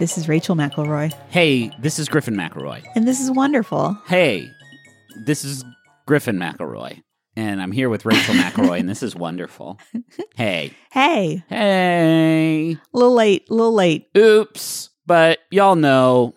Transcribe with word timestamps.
Hi, 0.00 0.04
this 0.06 0.16
is 0.16 0.30
Rachel 0.30 0.56
McElroy, 0.56 1.12
Hey, 1.28 1.70
this 1.78 1.98
is 1.98 2.08
Griffin 2.08 2.34
McElroy. 2.34 2.82
and 2.94 3.06
this 3.06 3.20
is 3.20 3.30
wonderful. 3.30 3.98
Hey, 4.06 4.50
this 5.26 5.44
is 5.44 5.62
Griffin 6.06 6.38
McElroy. 6.38 7.02
And 7.36 7.60
I'm 7.60 7.70
here 7.70 7.90
with 7.90 8.06
Rachel 8.06 8.34
McElroy, 8.34 8.80
and 8.80 8.88
this 8.88 9.02
is 9.02 9.14
wonderful. 9.14 9.78
Hey, 10.36 10.72
Hey, 10.90 11.44
hey, 11.50 12.72
a 12.72 12.78
little 12.96 13.12
late, 13.12 13.46
a 13.50 13.54
little 13.54 13.74
late. 13.74 14.06
oops. 14.16 14.88
But 15.04 15.40
y'all 15.50 15.76
know, 15.76 16.34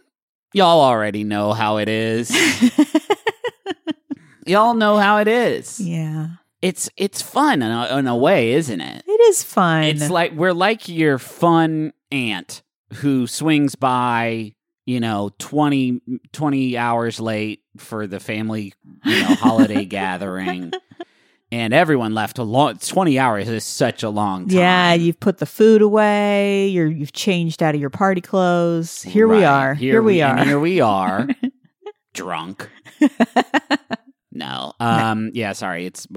y'all 0.53 0.81
already 0.81 1.23
know 1.23 1.53
how 1.53 1.77
it 1.77 1.87
is. 1.87 2.35
y'all 4.45 4.73
know 4.73 4.97
how 4.97 5.19
it 5.19 5.29
is. 5.29 5.79
yeah, 5.79 6.27
It's 6.61 6.89
it's 6.97 7.21
fun 7.21 7.61
in 7.61 7.71
a, 7.71 7.97
in 7.97 8.07
a 8.07 8.17
way, 8.17 8.51
isn't 8.55 8.81
it? 8.81 9.03
it 9.07 9.21
is 9.29 9.41
fun. 9.41 9.85
It's 9.85 10.09
like 10.09 10.33
we're 10.33 10.51
like 10.53 10.89
your 10.89 11.17
fun 11.17 11.93
aunt 12.11 12.61
who 12.95 13.27
swings 13.27 13.75
by, 13.75 14.53
you 14.85 14.99
know, 14.99 15.31
20, 15.39 16.01
20 16.31 16.77
hours 16.77 17.19
late 17.19 17.61
for 17.77 18.07
the 18.07 18.19
family, 18.19 18.73
you 19.05 19.19
know, 19.21 19.35
holiday 19.35 19.85
gathering. 19.99 20.71
And 21.51 21.71
everyone 21.71 22.15
left 22.15 22.39
a 22.39 22.43
long 22.43 22.77
20 22.77 23.19
hours 23.19 23.47
is 23.47 23.63
such 23.63 24.01
a 24.01 24.09
long 24.09 24.47
time. 24.47 24.57
yeah, 24.57 24.93
you've 24.95 25.19
put 25.19 25.37
the 25.37 25.45
food 25.45 25.83
away. 25.83 26.67
You're 26.69 26.87
you've 26.87 27.13
changed 27.13 27.61
out 27.61 27.75
of 27.75 27.81
your 27.81 27.91
party 27.91 28.21
clothes. 28.21 29.03
Here 29.03 29.27
we 29.27 29.43
are. 29.43 29.75
Here, 29.75 30.01
we, 30.01 30.21
and 30.21 30.39
are. 30.39 30.45
Here 30.45 30.59
we 30.59 30.81
are. 30.81 31.27
drunk. 32.13 32.69
No. 34.35 34.73
Um 34.79 35.29
yeah, 35.35 35.51
sorry. 35.53 35.85
It's 35.85 36.07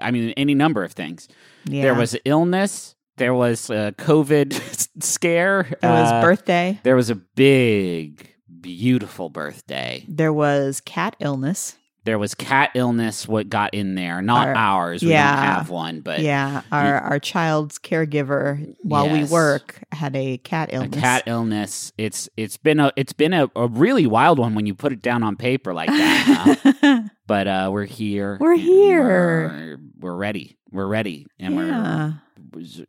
I 0.00 0.10
mean 0.10 0.32
any 0.38 0.54
number 0.54 0.84
of 0.84 0.92
things. 0.92 1.28
yeah. 1.66 1.82
There 1.82 1.94
was 1.94 2.16
illness, 2.24 2.94
there 3.18 3.34
was 3.34 3.68
a 3.70 3.92
COVID 3.98 4.54
scare. 5.02 5.68
there 5.80 5.90
was 5.90 6.10
uh, 6.12 6.20
birthday. 6.22 6.80
There 6.82 6.96
was 6.96 7.10
a 7.10 7.14
big, 7.16 8.34
beautiful 8.60 9.28
birthday. 9.28 10.04
There 10.08 10.32
was 10.32 10.80
cat 10.80 11.16
illness. 11.20 11.76
There 12.04 12.18
was 12.18 12.34
cat 12.34 12.70
illness. 12.74 13.28
What 13.28 13.50
got 13.50 13.74
in 13.74 13.94
there? 13.94 14.22
Not 14.22 14.48
Our- 14.48 14.54
ours. 14.56 15.02
We 15.02 15.10
yeah. 15.10 15.34
don't 15.36 15.44
have 15.44 15.68
one, 15.68 16.00
but 16.00 16.20
yeah, 16.20 16.62
our 16.72 16.98
our 17.00 17.18
child's 17.18 17.78
caregiver 17.78 18.74
while 18.82 19.06
Yes. 19.06 19.28
we 19.28 19.32
work 19.34 19.80
had 19.92 20.16
a 20.16 20.38
cat 20.38 20.70
a 20.70 20.76
illness. 20.76 21.00
cat 21.00 21.24
illness. 21.26 21.92
It's 21.98 22.30
it's 22.38 22.56
been 22.56 22.80
a 22.80 22.92
it's 22.96 23.12
been 23.12 23.34
a, 23.34 23.50
a 23.54 23.66
really 23.66 24.06
wild 24.06 24.38
one 24.38 24.54
when 24.54 24.64
you 24.64 24.74
put 24.74 24.92
it 24.92 25.02
down 25.02 25.22
on 25.22 25.36
paper 25.36 25.74
like 25.74 25.90
that. 25.90 26.76
huh? 26.80 27.02
but 27.26 27.46
uh, 27.46 27.68
we're 27.70 27.84
here. 27.84 28.38
We're 28.40 28.56
here. 28.56 29.02
We're, 29.02 29.78
we're 29.98 30.16
ready. 30.16 30.56
We're 30.70 30.86
ready, 30.86 31.26
and 31.38 31.54
yeah. 31.56 31.60
we're. 32.06 32.22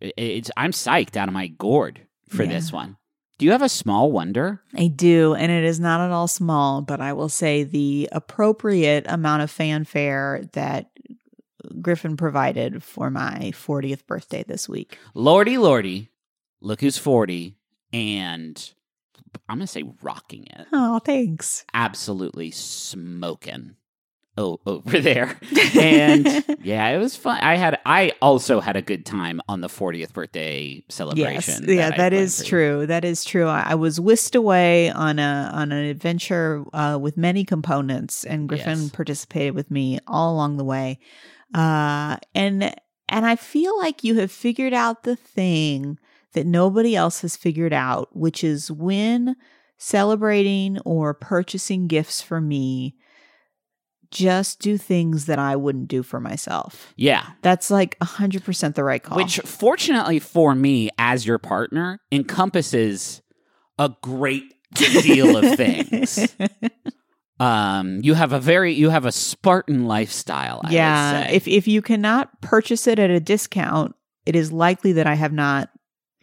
It's. 0.01 0.51
I'm 0.57 0.71
psyched 0.71 1.15
out 1.17 1.27
of 1.27 1.33
my 1.33 1.47
gourd 1.47 2.01
for 2.29 2.43
Yeah. 2.43 2.49
this 2.49 2.71
one. 2.71 2.97
Do 3.37 3.45
you 3.45 3.51
have 3.51 3.61
a 3.61 3.69
small 3.69 4.11
wonder? 4.11 4.61
I 4.75 4.87
do, 4.87 5.33
and 5.33 5.49
it 5.51 5.63
is 5.63 5.79
not 5.79 6.01
at 6.01 6.11
all 6.11 6.27
small, 6.27 6.81
but 6.81 6.99
I 6.99 7.13
will 7.13 7.29
say 7.29 7.63
the 7.63 8.09
appropriate 8.11 9.05
amount 9.07 9.43
of 9.43 9.49
fanfare 9.49 10.43
that 10.53 10.89
Griffin 11.81 12.17
provided 12.17 12.83
for 12.83 13.09
my 13.09 13.51
40th 13.53 14.05
birthday 14.07 14.43
this 14.43 14.67
week. 14.67 14.97
Lordy, 15.13 15.57
lordy, 15.57 16.09
look 16.59 16.81
who's 16.81 16.97
40 16.97 17.55
and 17.93 18.73
I'm 19.47 19.57
going 19.59 19.67
to 19.67 19.67
say 19.67 19.83
rocking 20.01 20.45
it. 20.47 20.67
Oh, 20.73 20.99
thanks. 20.99 21.63
Absolutely 21.73 22.51
smoking. 22.51 23.75
Oh, 24.37 24.59
over 24.65 24.99
there. 24.99 25.37
And 25.79 26.25
yeah, 26.63 26.87
it 26.89 26.97
was 26.97 27.15
fun. 27.15 27.39
I 27.41 27.55
had 27.55 27.79
I 27.85 28.11
also 28.21 28.59
had 28.59 28.75
a 28.75 28.81
good 28.81 29.05
time 29.05 29.39
on 29.47 29.61
the 29.61 29.67
40th 29.67 30.13
birthday 30.13 30.83
Yes, 30.87 30.95
celebration. 30.95 31.65
yeah, 31.69 31.87
I 31.93 31.97
that 31.97 32.11
went 32.13 32.47
true. 32.47 32.85
That 32.85 33.05
is 33.05 33.23
true. 33.23 33.47
I, 33.47 33.63
I 33.71 33.75
was 33.75 33.99
whisked 33.99 34.35
away 34.35 34.89
on 34.91 35.19
a 35.19 35.51
on 35.53 35.71
an 35.71 35.85
adventure 35.85 36.63
uh, 36.73 36.97
with 37.01 37.15
many 37.17 37.43
components, 37.45 38.23
and 38.25 38.47
Griffin 38.49 38.79
Yes. 38.83 38.89
participated 38.91 39.55
with 39.55 39.71
me 39.71 39.99
all 40.07 40.33
along 40.33 40.57
the 40.57 40.65
way. 40.65 40.99
Uh, 41.53 42.17
and 42.35 42.75
and 43.07 43.25
I 43.25 43.35
feel 43.35 43.77
like 43.79 44.03
you 44.03 44.15
have 44.15 44.31
figured 44.31 44.73
out 44.73 45.03
the 45.03 45.15
thing 45.15 45.97
that 46.33 46.45
nobody 46.45 46.95
else 46.95 47.21
has 47.21 47.35
figured 47.37 47.73
out, 47.73 48.15
which 48.15 48.43
is 48.43 48.69
when 48.71 49.35
celebrating 49.77 50.77
or 50.85 51.13
purchasing 51.13 51.87
gifts 51.87 52.21
for 52.21 52.39
me, 52.41 52.95
just 54.11 54.59
do 54.59 54.77
things 54.77 55.25
that 55.25 55.39
I 55.39 55.55
wouldn't 55.55 55.87
do 55.87 56.03
for 56.03 56.19
myself. 56.19 56.93
Yeah. 56.95 57.25
That's 57.41 57.69
like 57.69 57.97
hundred 58.01 58.43
percent 58.43 58.75
the 58.75 58.83
right 58.83 59.01
call. 59.01 59.17
Which 59.17 59.39
fortunately 59.39 60.19
for 60.19 60.55
me 60.55 60.89
as 60.97 61.25
your 61.25 61.37
partner 61.37 62.01
encompasses 62.11 63.21
a 63.77 63.93
great 64.01 64.53
deal 64.73 65.37
of 65.37 65.55
things. 65.55 66.35
Um, 67.39 68.01
you 68.03 68.15
have 68.15 68.33
a 68.33 68.39
very 68.39 68.73
you 68.73 68.89
have 68.89 69.05
a 69.05 69.11
Spartan 69.11 69.85
lifestyle. 69.85 70.59
I 70.63 70.71
yeah, 70.71 71.29
if 71.29 71.47
if 71.47 71.67
you 71.67 71.81
cannot 71.81 72.41
purchase 72.41 72.85
it 72.85 72.99
at 72.99 73.09
a 73.09 73.19
discount, 73.19 73.95
it 74.25 74.35
is 74.35 74.51
likely 74.51 74.91
that 74.93 75.07
I 75.07 75.13
have 75.13 75.31
not 75.31 75.69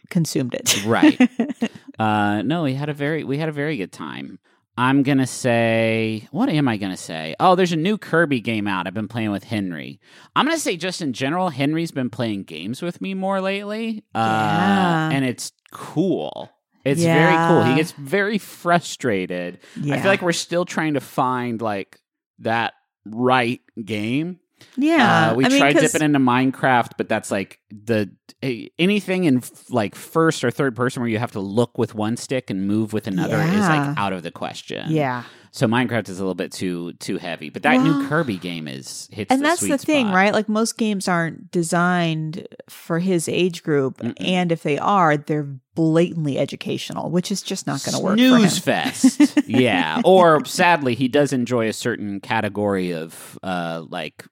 consumed 0.09 0.53
it. 0.53 0.85
Right. 0.85 1.19
uh, 1.99 2.43
no, 2.43 2.63
we 2.63 2.75
had 2.75 2.89
a 2.89 2.93
very 2.93 3.23
we 3.23 3.39
had 3.39 3.49
a 3.49 3.53
very 3.53 3.77
good 3.77 3.91
time. 3.91 4.37
I'm 4.77 5.01
gonna 5.03 5.25
say, 5.27 6.27
what 6.31 6.49
am 6.49 6.67
I 6.67 6.77
gonna 6.77 6.97
say? 6.97 7.35
Oh, 7.39 7.55
there's 7.55 7.71
a 7.71 7.77
new 7.77 7.97
Kirby 7.97 8.41
game 8.41 8.67
out. 8.67 8.85
I've 8.85 8.93
been 8.93 9.07
playing 9.07 9.31
with 9.31 9.43
Henry. 9.43 9.99
I'm 10.35 10.45
gonna 10.45 10.59
say, 10.59 10.77
just 10.77 11.01
in 11.01 11.13
general, 11.13 11.49
Henry's 11.49 11.91
been 11.91 12.09
playing 12.11 12.43
games 12.43 12.81
with 12.81 13.01
me 13.01 13.13
more 13.15 13.41
lately, 13.41 14.03
uh, 14.13 14.19
Yeah. 14.19 15.09
and 15.11 15.25
it's 15.25 15.51
cool. 15.71 16.51
It's 16.85 17.01
very 17.03 17.35
cool. 17.47 17.63
He 17.63 17.75
gets 17.75 17.91
very 17.93 18.37
frustrated. 18.37 19.59
yeah. 19.81 19.95
I 19.95 19.99
feel 20.01 20.09
like 20.11 20.21
we're 20.21 20.31
still 20.31 20.63
trying 20.63 20.93
to 20.93 21.01
find 21.01 21.61
like 21.61 21.99
that 22.39 22.73
right 23.05 23.61
game. 23.83 24.39
Yeah. 24.75 25.31
Uh, 25.31 25.35
we 25.35 25.45
I 25.45 25.49
mean, 25.49 25.59
tried 25.59 25.77
dipping 25.77 26.01
into 26.01 26.19
Minecraft, 26.19 26.91
but 26.97 27.07
that's 27.09 27.31
like 27.31 27.59
the 27.71 28.09
anything 28.77 29.23
in 29.25 29.37
f- 29.37 29.69
like 29.71 29.95
first 29.95 30.43
or 30.43 30.51
third 30.51 30.75
person 30.75 31.01
where 31.01 31.09
you 31.09 31.17
have 31.19 31.31
to 31.31 31.39
look 31.39 31.77
with 31.77 31.95
one 31.95 32.17
stick 32.17 32.49
and 32.49 32.67
move 32.67 32.93
with 32.93 33.07
another 33.07 33.37
is 33.41 33.59
like 33.67 33.97
out 33.97 34.13
of 34.13 34.23
the 34.23 34.31
question. 34.31 34.91
Yeah, 34.91 35.23
So 35.51 35.65
Minecraft 35.67 36.07
is 36.09 36.19
a 36.19 36.21
little 36.21 36.35
bit 36.35 36.51
too 36.51 36.93
too 36.93 37.17
heavy, 37.17 37.49
but 37.49 37.63
that 37.63 37.77
Well- 37.77 38.01
new 38.01 38.07
Kirby 38.07 38.37
game 38.37 38.67
is 38.67 39.09
hits. 39.11 39.31
and 39.31 39.41
the 39.41 39.43
that's 39.47 39.61
the 39.61 39.77
thing, 39.77 40.05
spot. 40.07 40.15
right? 40.15 40.33
Like 40.33 40.47
most 40.49 40.77
games 40.77 41.07
aren't 41.07 41.51
designed 41.51 42.47
for 42.69 42.99
his 42.99 43.27
age 43.27 43.63
group, 43.63 43.97
Mm-mm. 43.97 44.13
and 44.19 44.51
if 44.51 44.63
they 44.63 44.77
are, 44.77 45.17
they're 45.17 45.47
blatantly 45.75 46.37
educational, 46.39 47.09
which 47.11 47.31
is 47.31 47.41
just 47.41 47.67
not 47.67 47.83
going 47.83 47.95
to 47.97 48.03
work. 48.03 48.17
Snooze 48.17 48.57
fest. 48.59 49.39
yeah. 49.47 50.01
Or 50.03 50.43
sadly, 50.45 50.95
he 50.95 51.07
does 51.07 51.31
enjoy 51.33 51.67
a 51.69 51.73
certain 51.73 52.19
category 52.19 52.91
of 52.93 53.37
uh, 53.43 53.83
like 53.87 54.25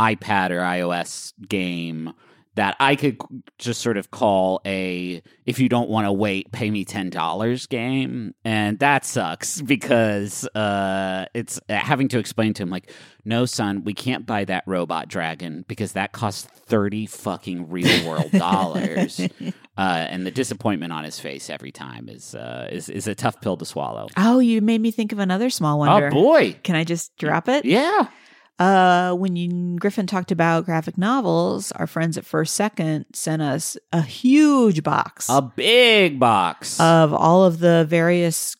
iPad 0.00 0.50
or 0.50 0.60
iOS 0.60 1.32
game 1.46 2.12
that 2.56 2.76
I 2.80 2.96
could 2.96 3.16
just 3.58 3.80
sort 3.80 3.96
of 3.96 4.10
call 4.10 4.60
a 4.66 5.22
if 5.46 5.60
you 5.60 5.68
don't 5.68 5.88
want 5.88 6.06
to 6.06 6.12
wait, 6.12 6.50
pay 6.50 6.70
me 6.70 6.84
ten 6.84 7.08
dollars 7.08 7.66
game, 7.66 8.34
and 8.44 8.78
that 8.80 9.04
sucks 9.04 9.60
because 9.62 10.46
uh, 10.48 11.26
it's 11.32 11.60
uh, 11.68 11.76
having 11.76 12.08
to 12.08 12.18
explain 12.18 12.52
to 12.54 12.62
him 12.64 12.70
like, 12.70 12.90
no, 13.24 13.46
son, 13.46 13.84
we 13.84 13.94
can't 13.94 14.26
buy 14.26 14.44
that 14.46 14.64
robot 14.66 15.08
dragon 15.08 15.64
because 15.68 15.92
that 15.92 16.10
costs 16.12 16.42
thirty 16.42 17.06
fucking 17.06 17.70
real 17.70 18.08
world 18.08 18.30
dollars. 18.32 19.20
Uh, 19.78 20.06
and 20.10 20.26
the 20.26 20.30
disappointment 20.30 20.92
on 20.92 21.04
his 21.04 21.18
face 21.18 21.48
every 21.48 21.72
time 21.72 22.06
is 22.10 22.34
uh, 22.34 22.68
is 22.70 22.90
is 22.90 23.06
a 23.06 23.14
tough 23.14 23.40
pill 23.40 23.56
to 23.56 23.64
swallow. 23.64 24.08
Oh, 24.14 24.38
you 24.38 24.60
made 24.60 24.78
me 24.78 24.90
think 24.90 25.10
of 25.10 25.18
another 25.18 25.48
small 25.48 25.78
wonder. 25.78 26.08
Oh 26.08 26.10
boy, 26.10 26.52
Can 26.62 26.76
I 26.76 26.84
just 26.84 27.16
drop 27.16 27.48
it? 27.48 27.64
yeah, 27.64 28.08
Uh, 28.60 29.14
when 29.14 29.36
you, 29.36 29.78
Griffin 29.78 30.06
talked 30.06 30.30
about 30.30 30.66
graphic 30.66 30.98
novels, 30.98 31.72
our 31.72 31.86
friends 31.86 32.18
at 32.18 32.26
First 32.26 32.54
Second 32.54 33.06
sent 33.14 33.40
us 33.40 33.78
a 33.90 34.02
huge 34.02 34.82
box 34.82 35.26
a 35.30 35.40
big 35.40 36.18
box. 36.20 36.78
of 36.78 37.14
all 37.14 37.42
of 37.42 37.60
the 37.60 37.86
various 37.88 38.56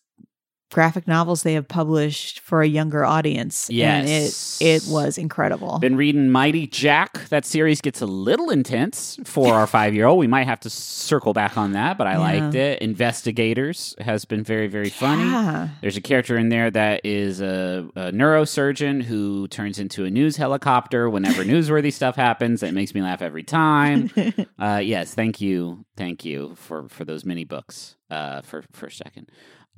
graphic 0.71 1.07
novels 1.09 1.43
they 1.43 1.55
have 1.55 1.67
published 1.69 2.41
for 2.41 2.63
a 2.63 2.67
younger 2.67 3.05
audience. 3.05 3.69
Yes. 3.71 4.61
And 4.61 4.69
it, 4.69 4.85
it 4.87 4.91
was 4.93 5.19
incredible. 5.19 5.79
Been 5.79 5.97
reading 5.97 6.31
Mighty 6.31 6.67
Jack. 6.67 7.29
That 7.29 7.45
series 7.45 7.81
gets 7.81 8.01
a 8.01 8.07
little 8.07 8.51
intense 8.51 9.19
for 9.25 9.53
our 9.55 9.67
five 9.79 9.95
year 9.95 10.07
old. 10.07 10.19
We 10.19 10.27
might 10.27 10.45
have 10.47 10.61
to 10.61 10.71
circle 10.71 11.33
back 11.33 11.57
on 11.59 11.73
that, 11.73 11.99
but 11.99 12.07
I 12.07 12.13
Yeah. 12.13 12.19
liked 12.19 12.55
it. 12.55 12.83
Investigators 12.83 13.95
has 14.01 14.25
been 14.25 14.43
very, 14.45 14.67
very 14.69 14.89
funny. 14.89 15.25
Yeah. 15.25 15.69
There's 15.81 15.97
a 15.97 16.01
character 16.01 16.39
in 16.39 16.49
there 16.49 16.71
that 16.71 17.01
is 17.05 17.41
a, 17.41 17.89
a 17.97 18.13
neurosurgeon 18.13 19.03
who 19.03 19.49
turns 19.49 19.79
into 19.79 20.05
a 20.05 20.11
news 20.11 20.37
helicopter 20.37 21.11
whenever 21.11 21.45
newsworthy 21.45 21.93
stuff 21.93 22.17
happens. 22.17 22.63
It 22.63 22.73
makes 22.73 22.95
me 22.95 23.03
laugh 23.03 23.23
every 23.23 23.43
time. 23.43 24.11
Uh, 24.59 24.77
yes, 24.77 25.15
thank 25.15 25.41
you, 25.41 25.85
thank 25.97 26.23
you 26.25 26.55
for 26.55 26.87
for 26.89 27.05
those 27.05 27.25
mini 27.25 27.45
books. 27.45 27.97
Uh, 28.11 28.43
for 28.43 28.63
for 28.73 28.87
a 28.87 28.91
second. 28.93 29.29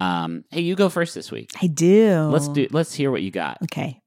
Um, 0.01 0.45
hey, 0.51 0.61
you 0.63 0.75
go 0.75 0.89
first 0.89 1.15
this 1.15 1.31
week. 1.31 1.51
I 1.63 1.67
do. 1.67 2.23
Let's 2.31 2.49
do. 2.49 2.67
Let's 2.71 2.93
hear 2.95 3.11
what 3.11 3.23
you 3.23 3.31
got. 3.31 3.59
Okay. 3.63 4.01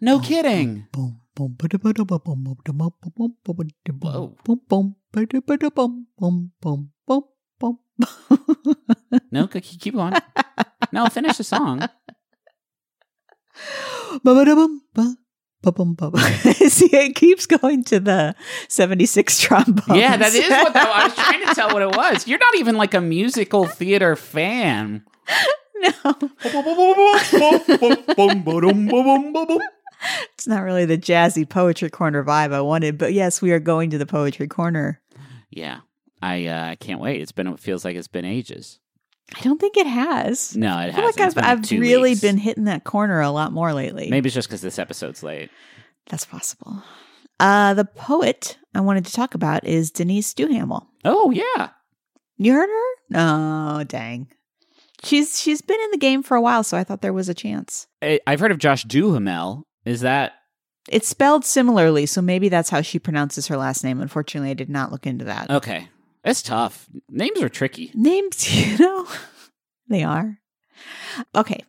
No 0.00 0.20
kidding. 0.20 0.86
No, 9.30 9.46
keep 9.48 9.94
going. 9.94 10.14
No, 10.92 11.06
finish 11.06 11.38
the 11.38 11.44
song. 11.44 11.88
Ba-ba-da-bum, 15.64 15.94
ba-bum-bum. 15.94 16.52
See, 16.68 16.90
it 16.92 17.14
keeps 17.14 17.46
going 17.46 17.84
to 17.84 18.00
the 18.00 18.34
76 18.68 19.38
trombone. 19.40 19.96
Yeah, 19.96 20.16
that 20.16 20.34
is 20.34 20.48
what 20.50 20.74
that, 20.74 20.88
I 20.88 21.04
was 21.04 21.14
trying 21.14 21.46
to 21.46 21.54
tell 21.54 21.72
what 21.72 21.82
it 21.82 21.96
was. 21.96 22.28
You're 22.28 22.38
not 22.38 22.54
even 22.56 22.76
like 22.76 22.94
a 22.94 23.00
musical 23.00 23.66
theater 23.66 24.16
fan. 24.16 25.04
no, 25.80 26.14
it's 30.34 30.46
not 30.46 30.62
really 30.62 30.84
the 30.84 30.98
jazzy 30.98 31.48
poetry 31.48 31.90
corner 31.90 32.22
vibe 32.22 32.52
I 32.52 32.60
wanted, 32.60 32.98
but 32.98 33.12
yes, 33.12 33.40
we 33.40 33.52
are 33.52 33.60
going 33.60 33.90
to 33.90 33.98
the 33.98 34.06
poetry 34.06 34.48
corner. 34.48 35.00
Yeah, 35.50 35.80
I 36.20 36.46
uh, 36.46 36.66
I 36.68 36.76
can't 36.76 37.00
wait. 37.00 37.22
It's 37.22 37.32
been 37.32 37.46
it 37.46 37.60
feels 37.60 37.84
like 37.84 37.96
it's 37.96 38.08
been 38.08 38.24
ages. 38.24 38.80
I 39.36 39.40
don't 39.40 39.60
think 39.60 39.76
it 39.76 39.86
has. 39.86 40.56
No, 40.56 40.68
it 40.78 40.88
I 40.88 40.92
feel 40.92 41.02
hasn't. 41.06 41.18
like 41.18 41.26
I've, 41.26 41.34
been 41.34 41.44
I've 41.78 41.80
really 41.80 42.10
weeks. 42.10 42.20
been 42.20 42.36
hitting 42.36 42.64
that 42.64 42.84
corner 42.84 43.20
a 43.20 43.30
lot 43.30 43.52
more 43.52 43.72
lately. 43.72 44.08
Maybe 44.10 44.26
it's 44.28 44.34
just 44.34 44.48
because 44.48 44.60
this 44.60 44.78
episode's 44.78 45.22
late. 45.22 45.50
That's 46.10 46.24
possible. 46.26 46.82
Uh, 47.40 47.74
the 47.74 47.84
poet 47.84 48.58
I 48.74 48.80
wanted 48.80 49.06
to 49.06 49.12
talk 49.12 49.34
about 49.34 49.66
is 49.66 49.90
Denise 49.90 50.34
Duhamel. 50.34 50.86
Oh 51.04 51.30
yeah, 51.30 51.70
You 52.36 52.52
heard 52.52 52.68
her? 52.68 53.18
Oh 53.78 53.84
dang. 53.84 54.28
She's 55.02 55.38
she's 55.40 55.60
been 55.60 55.80
in 55.80 55.90
the 55.90 55.98
game 55.98 56.22
for 56.22 56.36
a 56.36 56.40
while, 56.40 56.62
so 56.62 56.76
I 56.78 56.84
thought 56.84 57.02
there 57.02 57.12
was 57.12 57.28
a 57.28 57.34
chance. 57.34 57.86
I- 58.02 58.20
I've 58.26 58.40
heard 58.40 58.52
of 58.52 58.58
Josh 58.58 58.84
Duhamel. 58.84 59.66
Is 59.84 60.00
that 60.02 60.32
It's 60.88 61.08
spelled 61.08 61.44
similarly, 61.44 62.06
so 62.06 62.22
maybe 62.22 62.48
that's 62.48 62.70
how 62.70 62.80
she 62.82 62.98
pronounces 62.98 63.48
her 63.48 63.56
last 63.56 63.82
name. 63.84 64.00
Unfortunately, 64.00 64.50
I 64.50 64.54
did 64.54 64.70
not 64.70 64.92
look 64.92 65.06
into 65.06 65.24
that. 65.26 65.50
okay? 65.50 65.88
It's 66.24 66.42
tough. 66.42 66.88
Names 67.08 67.40
are 67.42 67.48
tricky. 67.48 67.90
Names, 67.94 68.52
you 68.70 68.78
know, 68.78 69.06
they 69.88 70.02
are. 70.02 70.38
Okay. 71.34 71.62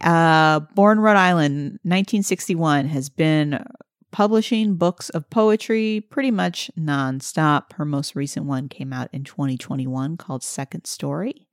Uh, 0.00 0.60
born 0.74 1.00
Rhode 1.00 1.16
Island, 1.16 1.80
1961, 1.82 2.86
has 2.86 3.08
been 3.08 3.64
publishing 4.10 4.76
books 4.76 5.10
of 5.10 5.28
poetry 5.30 6.06
pretty 6.10 6.30
much 6.30 6.70
nonstop. 6.78 7.72
Her 7.74 7.84
most 7.84 8.14
recent 8.14 8.46
one 8.46 8.68
came 8.68 8.92
out 8.92 9.08
in 9.12 9.24
2021 9.24 10.16
called 10.16 10.42
Second 10.42 10.86
Story. 10.86 11.48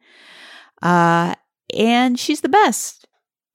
Uh, 0.81 1.35
and 1.73 2.19
she's 2.19 2.41
the 2.41 2.49
best. 2.49 3.07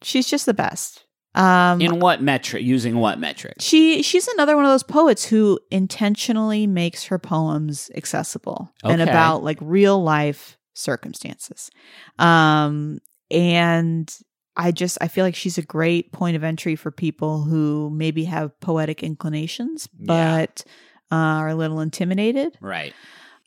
She's 0.03 0.27
just 0.27 0.47
the 0.47 0.55
best. 0.55 1.05
Um, 1.35 1.81
In 1.81 2.00
what 2.00 2.21
metric? 2.23 2.62
Using 2.65 2.97
what 2.99 3.19
metric? 3.21 3.55
she 3.61 4.03
she's 4.03 4.27
another 4.29 4.56
one 4.56 4.65
of 4.65 4.71
those 4.71 4.82
poets 4.82 5.25
who 5.25 5.59
intentionally 5.71 6.67
makes 6.67 7.05
her 7.05 7.19
poems 7.19 7.91
accessible 7.94 8.73
and 8.82 9.00
about 9.00 9.44
like 9.44 9.59
real 9.61 10.03
life 10.03 10.59
circumstances. 10.75 11.71
Um 12.19 12.99
and 13.31 14.12
I 14.56 14.73
just 14.73 14.99
I 15.00 15.06
feel 15.09 15.25
like 15.25 15.37
she's 15.37 15.56
a 15.59 15.62
great 15.62 16.12
point 16.12 16.37
of 16.37 16.43
entry 16.44 16.75
for 16.77 16.91
people 16.91 17.43
who 17.43 17.91
maybe 17.91 18.25
have 18.25 18.59
poetic 18.61 19.03
inclinations 19.03 19.88
Yeah. 19.99 20.06
but 20.47 20.65
uh, 21.12 21.15
are 21.17 21.49
a 21.49 21.55
little 21.55 21.81
intimidated. 21.81 22.56
Right. 22.61 22.93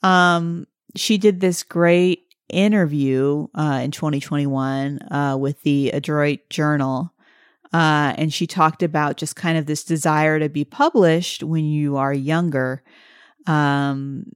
Um, 0.02 0.68
she 0.96 1.18
did 1.18 1.40
this 1.40 1.64
great 1.64 2.24
interview 2.50 3.48
uh, 3.56 3.80
in 3.84 3.92
2021 3.92 5.00
uh, 5.12 5.38
with 5.40 5.62
the 5.64 5.92
Adroit 5.92 6.40
Journal. 6.50 7.13
Uh, 7.74 8.14
and 8.18 8.32
she 8.32 8.46
talked 8.46 8.84
about 8.84 9.18
just 9.18 9.36
kind 9.36 9.58
of 9.58 9.66
this 9.66 9.84
desire 9.84 10.40
to 10.40 10.48
be 10.48 10.64
published 10.64 11.42
when 11.42 11.66
you 11.66 11.98
are 11.98 12.14
younger 12.14 12.84
um, 13.48 14.32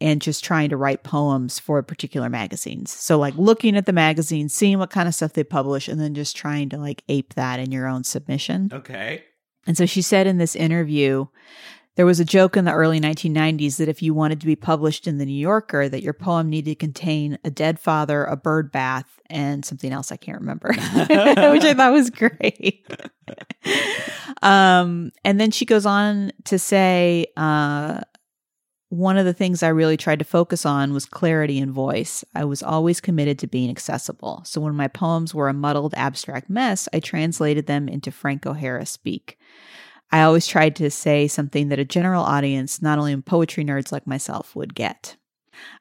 and 0.00 0.20
just 0.20 0.42
trying 0.42 0.70
to 0.70 0.76
write 0.76 1.04
poems 1.04 1.60
for 1.60 1.82
particular 1.82 2.28
magazines. 2.28 2.90
So, 2.90 3.18
like 3.18 3.34
looking 3.36 3.76
at 3.76 3.86
the 3.86 3.92
magazine, 3.92 4.48
seeing 4.48 4.78
what 4.78 4.90
kind 4.90 5.06
of 5.06 5.14
stuff 5.14 5.34
they 5.34 5.44
publish, 5.44 5.86
and 5.86 6.00
then 6.00 6.14
just 6.14 6.36
trying 6.36 6.68
to 6.70 6.78
like 6.78 7.04
ape 7.08 7.34
that 7.34 7.60
in 7.60 7.70
your 7.70 7.86
own 7.86 8.02
submission. 8.02 8.70
Okay. 8.72 9.24
And 9.66 9.76
so 9.76 9.86
she 9.86 10.02
said 10.02 10.26
in 10.26 10.38
this 10.38 10.56
interview, 10.56 11.26
there 12.00 12.06
was 12.06 12.18
a 12.18 12.24
joke 12.24 12.56
in 12.56 12.64
the 12.64 12.72
early 12.72 12.98
1990s 12.98 13.76
that 13.76 13.86
if 13.86 14.00
you 14.00 14.14
wanted 14.14 14.40
to 14.40 14.46
be 14.46 14.56
published 14.56 15.06
in 15.06 15.18
the 15.18 15.26
New 15.26 15.38
Yorker, 15.38 15.86
that 15.86 16.02
your 16.02 16.14
poem 16.14 16.48
needed 16.48 16.70
to 16.70 16.74
contain 16.74 17.38
a 17.44 17.50
dead 17.50 17.78
father, 17.78 18.24
a 18.24 18.38
bird 18.38 18.72
bath, 18.72 19.20
and 19.28 19.66
something 19.66 19.92
else 19.92 20.10
I 20.10 20.16
can't 20.16 20.40
remember, 20.40 20.68
which 20.72 20.78
I 20.80 21.74
thought 21.74 21.92
was 21.92 22.08
great. 22.08 22.86
um, 24.42 25.12
and 25.26 25.38
then 25.38 25.50
she 25.50 25.66
goes 25.66 25.84
on 25.84 26.32
to 26.44 26.58
say, 26.58 27.26
uh, 27.36 28.00
one 28.88 29.18
of 29.18 29.26
the 29.26 29.34
things 29.34 29.62
I 29.62 29.68
really 29.68 29.98
tried 29.98 30.20
to 30.20 30.24
focus 30.24 30.64
on 30.64 30.94
was 30.94 31.04
clarity 31.04 31.58
in 31.58 31.70
voice. 31.70 32.24
I 32.34 32.46
was 32.46 32.62
always 32.62 33.02
committed 33.02 33.38
to 33.40 33.46
being 33.46 33.68
accessible. 33.68 34.40
So 34.46 34.62
when 34.62 34.74
my 34.74 34.88
poems 34.88 35.34
were 35.34 35.50
a 35.50 35.52
muddled, 35.52 35.92
abstract 35.98 36.48
mess, 36.48 36.88
I 36.94 37.00
translated 37.00 37.66
them 37.66 37.90
into 37.90 38.10
Frank 38.10 38.46
O'Hara 38.46 38.86
speak. 38.86 39.36
I 40.12 40.22
always 40.22 40.46
tried 40.46 40.76
to 40.76 40.90
say 40.90 41.28
something 41.28 41.68
that 41.68 41.78
a 41.78 41.84
general 41.84 42.24
audience, 42.24 42.82
not 42.82 42.98
only 42.98 43.12
in 43.12 43.22
poetry 43.22 43.64
nerds 43.64 43.92
like 43.92 44.06
myself, 44.06 44.56
would 44.56 44.74
get. 44.74 45.16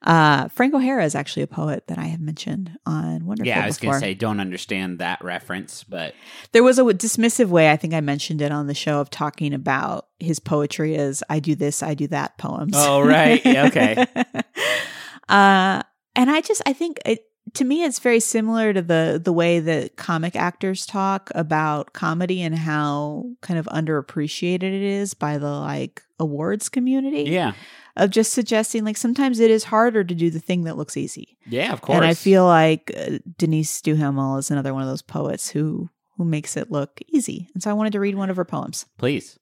Uh, 0.04 0.48
Frank 0.50 0.74
O'Hara 0.74 1.06
is 1.06 1.16
actually 1.16 1.44
a 1.44 1.48
poet 1.48 1.88
that 1.88 1.98
I 1.98 2.06
have 2.06 2.20
mentioned 2.20 2.78
on 2.86 3.26
Wonderful 3.26 3.48
Yeah, 3.48 3.64
I 3.64 3.68
was 3.68 3.78
gonna 3.78 4.00
say 4.00 4.14
don't 4.14 4.40
understand 4.40 5.00
that 5.00 5.24
reference, 5.24 5.84
but 5.84 6.16
There 6.52 6.64
was 6.64 6.80
a 6.80 6.84
dismissive 6.84 7.48
way, 7.48 7.72
I 7.72 7.78
think 7.78 7.94
I 7.94 8.02
mentioned 8.02 8.42
it 8.42 8.52
on 8.52 8.68
the 8.68 8.74
show, 8.74 9.00
of 9.00 9.10
talking 9.10 9.54
about 9.54 10.08
his 10.20 10.40
poetry 10.40 10.96
as 10.96 11.24
I 11.30 11.40
do 11.40 11.56
this, 11.56 11.82
I 11.82 11.94
do 11.94 12.08
that 12.08 12.38
poems. 12.38 12.74
Oh, 12.76 13.02
right. 13.02 13.46
Okay. 13.46 14.06
uh, 15.30 15.84
and 16.16 16.30
I 16.30 16.42
just, 16.42 16.62
I 16.66 16.74
think 16.74 17.00
it, 17.06 17.24
to 17.54 17.64
me, 17.64 17.84
it's 17.84 18.00
very 18.00 18.20
similar 18.20 18.74
to 18.74 18.82
the 18.82 19.20
the 19.24 19.34
way 19.34 19.60
that 19.60 19.96
comic 19.98 20.36
actors 20.36 20.86
talk 20.86 21.32
about 21.36 21.94
comedy 21.94 22.42
and 22.42 22.56
how 22.56 23.26
kind 23.42 23.60
of 23.60 23.66
underappreciated 23.68 24.64
it 24.64 24.82
is 24.82 25.14
by 25.14 25.38
the 25.38 25.50
like 25.50 26.02
awards 26.20 26.70
community. 26.70 27.24
yeah, 27.30 27.54
Of 27.96 28.10
just 28.10 28.34
suggesting 28.34 28.84
like 28.84 28.98
sometimes 28.98 29.40
it 29.40 29.52
is 29.52 29.64
harder 29.66 30.04
to 30.04 30.14
do 30.16 30.30
the 30.30 30.40
thing 30.40 30.64
that 30.66 30.78
looks 30.78 30.98
easy. 30.98 31.38
yeah, 31.48 31.72
of 31.74 31.82
course. 31.82 31.96
And 31.98 32.06
I 32.06 32.14
feel 32.14 32.46
like 32.46 32.92
uh, 32.98 33.20
Denise 33.38 33.82
Duhamel 33.82 34.38
is 34.38 34.52
another 34.52 34.74
one 34.74 34.84
of 34.84 34.90
those 34.90 35.02
poets 35.02 35.50
who 35.50 35.90
who 36.18 36.26
makes 36.26 36.58
it 36.58 36.70
look 36.72 37.00
easy. 37.08 37.48
And 37.54 37.64
so 37.64 37.70
I 37.70 37.74
wanted 37.74 37.94
to 37.94 38.00
read 38.02 38.16
one 38.16 38.30
of 38.30 38.36
her 38.36 38.46
poems. 38.46 38.86
please. 38.98 39.40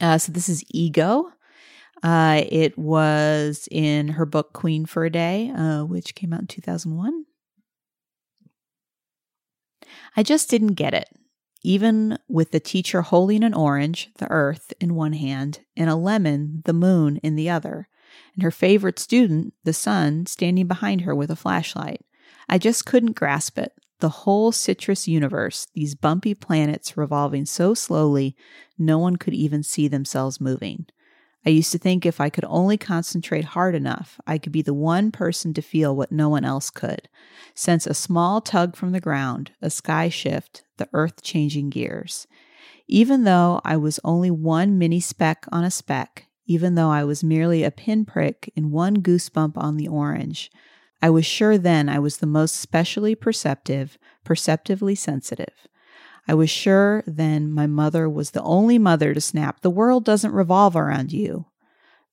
Uh, 0.00 0.16
so 0.16 0.30
this 0.32 0.48
is 0.48 0.64
Ego. 0.70 1.30
Uh, 2.02 2.42
it 2.48 2.78
was 2.78 3.66
in 3.72 4.06
her 4.08 4.24
book 4.24 4.52
Queen 4.52 4.86
for 4.86 5.04
a 5.04 5.10
Day, 5.10 5.50
uh, 5.50 5.82
which 5.84 6.14
came 6.14 6.32
out 6.32 6.40
in 6.40 6.46
2001. 6.46 7.24
I 10.18 10.24
just 10.24 10.50
didn't 10.50 10.74
get 10.74 10.94
it. 10.94 11.08
Even 11.62 12.18
with 12.28 12.50
the 12.50 12.58
teacher 12.58 13.02
holding 13.02 13.44
an 13.44 13.54
orange, 13.54 14.10
the 14.18 14.28
earth, 14.32 14.74
in 14.80 14.96
one 14.96 15.12
hand, 15.12 15.60
and 15.76 15.88
a 15.88 15.94
lemon, 15.94 16.62
the 16.64 16.72
moon, 16.72 17.18
in 17.18 17.36
the 17.36 17.48
other, 17.48 17.88
and 18.34 18.42
her 18.42 18.50
favorite 18.50 18.98
student, 18.98 19.54
the 19.62 19.72
sun, 19.72 20.26
standing 20.26 20.66
behind 20.66 21.02
her 21.02 21.14
with 21.14 21.30
a 21.30 21.36
flashlight. 21.36 22.04
I 22.48 22.58
just 22.58 22.84
couldn't 22.84 23.12
grasp 23.12 23.58
it. 23.58 23.74
The 24.00 24.08
whole 24.08 24.50
citrus 24.50 25.06
universe, 25.06 25.68
these 25.72 25.94
bumpy 25.94 26.34
planets 26.34 26.96
revolving 26.96 27.46
so 27.46 27.72
slowly, 27.72 28.34
no 28.76 28.98
one 28.98 29.14
could 29.14 29.34
even 29.34 29.62
see 29.62 29.86
themselves 29.86 30.40
moving. 30.40 30.86
I 31.46 31.50
used 31.50 31.72
to 31.72 31.78
think 31.78 32.04
if 32.04 32.20
I 32.20 32.30
could 32.30 32.44
only 32.48 32.76
concentrate 32.76 33.46
hard 33.46 33.74
enough, 33.74 34.20
I 34.26 34.38
could 34.38 34.52
be 34.52 34.62
the 34.62 34.74
one 34.74 35.10
person 35.10 35.54
to 35.54 35.62
feel 35.62 35.96
what 35.96 36.12
no 36.12 36.28
one 36.28 36.44
else 36.44 36.68
could. 36.68 37.08
Sense 37.54 37.86
a 37.86 37.94
small 37.94 38.40
tug 38.40 38.76
from 38.76 38.92
the 38.92 39.00
ground, 39.00 39.52
a 39.62 39.70
sky 39.70 40.08
shift, 40.08 40.64
the 40.76 40.88
earth 40.92 41.22
changing 41.22 41.70
gears. 41.70 42.26
Even 42.86 43.24
though 43.24 43.60
I 43.64 43.76
was 43.76 44.00
only 44.04 44.30
one 44.30 44.78
mini 44.78 45.00
speck 45.00 45.46
on 45.52 45.64
a 45.64 45.70
speck, 45.70 46.26
even 46.46 46.74
though 46.74 46.90
I 46.90 47.04
was 47.04 47.22
merely 47.22 47.62
a 47.62 47.70
pinprick 47.70 48.50
in 48.56 48.70
one 48.70 48.96
goosebump 48.96 49.56
on 49.56 49.76
the 49.76 49.88
orange, 49.88 50.50
I 51.00 51.10
was 51.10 51.26
sure 51.26 51.58
then 51.58 51.88
I 51.88 51.98
was 51.98 52.16
the 52.16 52.26
most 52.26 52.56
specially 52.56 53.14
perceptive, 53.14 53.98
perceptively 54.24 54.94
sensitive. 54.94 55.68
I 56.28 56.34
was 56.34 56.50
sure 56.50 57.02
then 57.06 57.50
my 57.50 57.66
mother 57.66 58.08
was 58.08 58.32
the 58.32 58.42
only 58.42 58.78
mother 58.78 59.14
to 59.14 59.20
snap, 59.20 59.62
The 59.62 59.70
world 59.70 60.04
doesn't 60.04 60.32
revolve 60.32 60.76
around 60.76 61.10
you. 61.10 61.46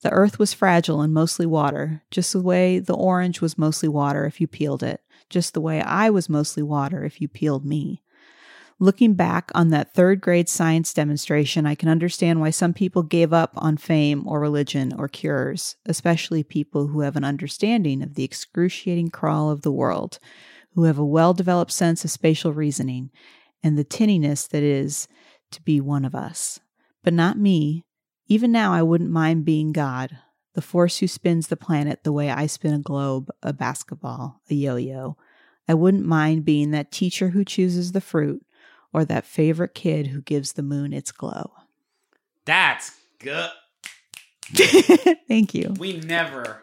The 0.04 0.12
earth 0.12 0.40
was 0.40 0.54
fragile 0.54 1.02
and 1.02 1.14
mostly 1.14 1.46
water, 1.46 2.02
just 2.12 2.32
the 2.32 2.42
way 2.42 2.80
the 2.80 2.96
orange 2.96 3.42
was 3.42 3.58
mostly 3.58 3.90
water 3.90 4.26
if 4.26 4.40
you 4.40 4.48
peeled 4.48 4.84
it, 4.84 5.02
just 5.30 5.54
the 5.54 5.62
way 5.62 5.82
I 5.82 6.10
was 6.10 6.30
mostly 6.30 6.64
water 6.64 7.04
if 7.04 7.20
you 7.20 7.28
peeled 7.28 7.66
me. 7.66 8.04
Looking 8.80 9.16
back 9.16 9.52
on 9.54 9.70
that 9.70 9.94
third 9.94 10.22
grade 10.22 10.48
science 10.48 10.94
demonstration, 10.94 11.66
I 11.66 11.76
can 11.76 11.90
understand 11.90 12.40
why 12.40 12.52
some 12.52 12.74
people 12.74 13.04
gave 13.04 13.34
up 13.34 13.54
on 13.56 13.78
fame 13.78 14.28
or 14.28 14.40
religion 14.40 14.94
or 14.98 15.08
cures, 15.08 15.76
especially 15.86 16.44
people 16.44 16.88
who 16.88 17.02
have 17.02 17.16
an 17.16 17.24
understanding 17.24 18.02
of 18.02 18.16
the 18.16 18.24
excruciating 18.24 19.10
crawl 19.10 19.50
of 19.50 19.62
the 19.62 19.72
world, 19.72 20.20
who 20.74 20.84
have 20.84 20.98
a 20.98 21.06
well 21.06 21.34
developed 21.34 21.72
sense 21.72 22.04
of 22.06 22.12
spatial 22.12 22.54
reasoning 22.54 23.12
and 23.66 23.78
the 23.80 23.84
tinniness 23.84 24.48
that 24.50 24.62
is 24.62 25.08
to 25.50 25.60
be 25.64 25.82
one 25.82 26.06
of 26.06 26.14
us. 26.14 26.60
But 27.04 27.14
not 27.14 27.38
me. 27.40 27.84
Even 28.28 28.52
now, 28.52 28.72
I 28.74 28.84
wouldn't 28.84 29.10
mind 29.10 29.44
being 29.44 29.72
God. 29.72 30.20
the 30.54 30.62
force 30.62 31.00
who 31.00 31.08
spins 31.08 31.48
the 31.48 31.58
planet 31.58 32.04
the 32.04 32.14
way 32.14 32.30
I 32.30 32.46
spin 32.46 32.74
a 32.74 32.80
globe, 32.80 33.30
a 33.44 33.52
basketball, 33.54 34.40
a 34.50 34.54
yo 34.54 34.78
yo. 34.78 35.18
I 35.68 35.74
wouldn't 35.74 36.06
mind 36.06 36.46
being 36.46 36.72
that 36.72 36.92
teacher 36.92 37.30
who 37.30 37.44
chooses 37.44 37.92
the 37.92 38.02
fruit 38.02 38.46
or 38.94 39.04
that 39.04 39.26
favorite 39.26 39.74
kid 39.76 40.08
who 40.08 40.22
gives 40.22 40.54
the 40.54 40.64
moon 40.64 40.94
its 40.94 41.12
glow. 41.12 41.52
That's 42.46 42.92
good. 43.20 43.50
Thank 45.28 45.54
you. 45.54 45.74
We 45.78 45.98
never. 45.98 46.62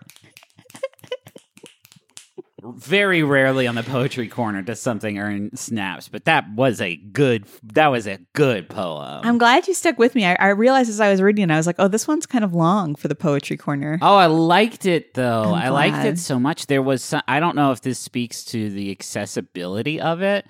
Very 2.64 3.24
rarely 3.24 3.66
on 3.66 3.74
the 3.74 3.82
poetry 3.82 4.28
corner 4.28 4.62
does 4.62 4.78
something 4.80 5.18
earn 5.18 5.56
snaps, 5.56 6.08
but 6.08 6.26
that 6.26 6.44
was 6.54 6.80
a 6.80 6.96
good. 6.96 7.44
That 7.64 7.88
was 7.88 8.06
a 8.06 8.18
good 8.34 8.68
poem. 8.68 9.20
I'm 9.24 9.36
glad 9.38 9.66
you 9.66 9.74
stuck 9.74 9.98
with 9.98 10.14
me. 10.14 10.24
I, 10.24 10.36
I 10.38 10.48
realized 10.50 10.88
as 10.88 11.00
I 11.00 11.10
was 11.10 11.20
reading, 11.20 11.50
it, 11.50 11.52
I 11.52 11.56
was 11.56 11.66
like, 11.66 11.76
"Oh, 11.80 11.88
this 11.88 12.06
one's 12.06 12.24
kind 12.24 12.44
of 12.44 12.54
long 12.54 12.94
for 12.94 13.08
the 13.08 13.16
poetry 13.16 13.56
corner." 13.56 13.98
Oh, 14.00 14.14
I 14.14 14.26
liked 14.26 14.86
it 14.86 15.14
though. 15.14 15.52
I'm 15.54 15.72
liked 15.72 16.06
it 16.06 16.18
so 16.18 16.38
much. 16.38 16.66
There 16.66 16.82
was 16.82 17.02
some, 17.02 17.22
I 17.26 17.40
don't 17.40 17.56
know 17.56 17.72
if 17.72 17.80
this 17.80 17.98
speaks 17.98 18.44
to 18.46 18.70
the 18.70 18.92
accessibility 18.92 20.00
of 20.00 20.22
it, 20.22 20.46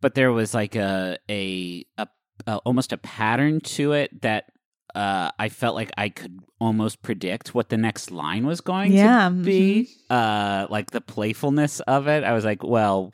but 0.00 0.14
there 0.14 0.30
was 0.32 0.54
like 0.54 0.76
a 0.76 1.18
a, 1.28 1.84
a, 1.98 2.06
a 2.46 2.56
almost 2.58 2.92
a 2.92 2.98
pattern 2.98 3.60
to 3.60 3.92
it 3.92 4.22
that 4.22 4.52
uh, 4.96 5.30
I 5.38 5.48
felt 5.50 5.74
like 5.76 5.90
I 5.96 6.08
could 6.08 6.40
almost 6.58 7.02
predict 7.02 7.54
what 7.54 7.68
the 7.68 7.76
next 7.76 8.10
line 8.10 8.46
was 8.46 8.60
going 8.60 8.92
Yeah, 8.92 9.28
to 9.28 9.34
be. 9.34 9.88
Uh, 10.08 10.66
like 10.70 10.90
the 10.90 11.00
playfulness 11.02 11.80
of 11.80 12.08
it. 12.08 12.24
I 12.24 12.32
was 12.32 12.44
like, 12.44 12.62
well, 12.64 13.12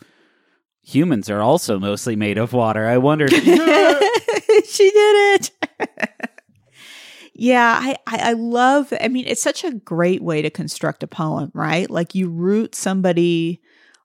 humans 0.82 1.28
are 1.28 1.40
also 1.42 1.78
mostly 1.80 2.14
made 2.16 2.38
of 2.38 2.52
water. 2.52 2.86
I 2.86 2.98
wondered. 2.98 3.32
she 4.64 4.90
did 4.90 5.40
it. 5.40 5.50
yeah, 7.34 7.78
I, 7.82 7.96
I 8.06 8.30
I 8.30 8.32
love. 8.34 8.92
I 9.00 9.08
mean, 9.08 9.24
it's 9.26 9.42
such 9.42 9.64
a 9.64 9.72
great 9.72 10.22
way 10.22 10.42
to 10.42 10.50
construct 10.50 11.02
a 11.02 11.06
poem, 11.08 11.50
right? 11.54 11.90
Like 11.90 12.14
you 12.14 12.28
root 12.28 12.74
somebody 12.74 13.60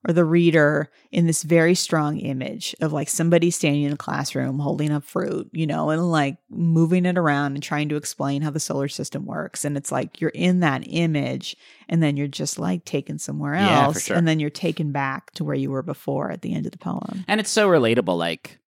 or 0.07 0.13
the 0.13 0.23
reader 0.23 0.89
in 1.11 1.27
this 1.27 1.43
very 1.43 1.75
strong 1.75 2.17
image 2.19 2.73
of 2.79 2.93
like 2.93 3.09
somebody 3.09 3.51
standing 3.51 3.83
in 3.83 3.91
a 3.91 3.97
classroom 3.97 4.59
holding 4.59 4.91
up 4.91 5.03
fruit, 5.03 5.49
you 5.51 5.67
know, 5.67 5.89
and 5.89 6.09
like 6.09 6.37
moving 6.49 7.05
it 7.05 7.17
around 7.17 7.53
and 7.55 7.61
trying 7.63 7.89
to 7.89 7.97
explain 7.97 8.41
how 8.41 8.49
the 8.49 8.59
solar 8.59 8.87
system 8.87 9.25
works. 9.25 9.65
And 9.65 9.75
it's 9.75 9.91
like 9.91 10.21
you're 10.21 10.29
in 10.29 10.61
that 10.61 10.83
image 10.87 11.57
and 11.89 12.01
then 12.01 12.15
you're 12.15 12.27
just 12.27 12.57
like 12.57 12.85
taken 12.85 13.19
somewhere 13.19 13.55
Yeah, 13.55 13.85
else. 13.85 14.03
sure. 14.03 14.15
And 14.15 14.27
then 14.27 14.39
you're 14.39 14.49
taken 14.49 14.91
back 14.91 15.31
to 15.31 15.43
where 15.43 15.55
you 15.55 15.71
were 15.71 15.83
before 15.83 16.31
at 16.31 16.41
the 16.41 16.53
end 16.53 16.65
of 16.65 16.71
the 16.71 16.77
poem. 16.77 17.25
And 17.27 17.39
it's 17.41 17.49
so 17.49 17.67
relatable, 17.67 18.17
like 18.17 18.59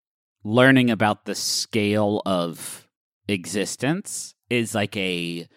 learning 0.44 0.90
about 0.90 1.24
the 1.24 1.34
scale 1.34 2.22
of 2.26 2.86
existence 3.28 4.34
is 4.50 4.74
like 4.74 4.96
a 4.96 5.48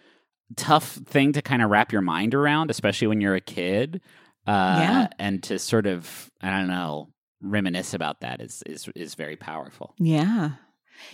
tough 0.56 0.94
thing 1.06 1.34
to 1.34 1.42
kind 1.42 1.62
of 1.62 1.70
wrap 1.70 1.92
your 1.92 2.02
mind 2.02 2.34
around, 2.34 2.70
especially 2.70 3.08
when 3.08 3.22
you're 3.22 3.36
a 3.36 3.42
kid. 3.42 4.02
Uh, 4.46 4.78
Yeah. 4.80 5.08
And 5.20 5.42
to 5.44 5.60
sort 5.60 5.86
of, 5.88 6.30
I 6.42 6.50
don't 6.50 6.68
know, 6.68 7.10
reminisce 7.42 7.94
about 7.94 8.22
that 8.22 8.42
is 8.42 8.64
is 8.66 8.88
is 8.96 9.16
very 9.16 9.36
powerful. 9.36 9.94
Yeah. 10.00 10.52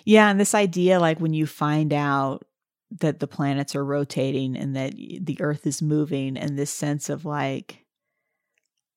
Yeah. 0.06 0.30
And 0.30 0.40
this 0.40 0.54
idea, 0.54 1.00
like 1.00 1.20
when 1.20 1.34
you 1.34 1.46
find 1.48 1.94
out 1.94 2.46
that 3.00 3.20
the 3.20 3.28
planets 3.28 3.76
are 3.76 3.86
rotating 3.86 4.56
and 4.58 4.76
that 4.76 4.94
the 4.96 5.38
earth 5.42 5.66
is 5.68 5.82
moving, 5.82 6.38
and 6.38 6.58
this 6.58 6.72
sense 6.72 7.10
of 7.10 7.24
like, 7.26 7.86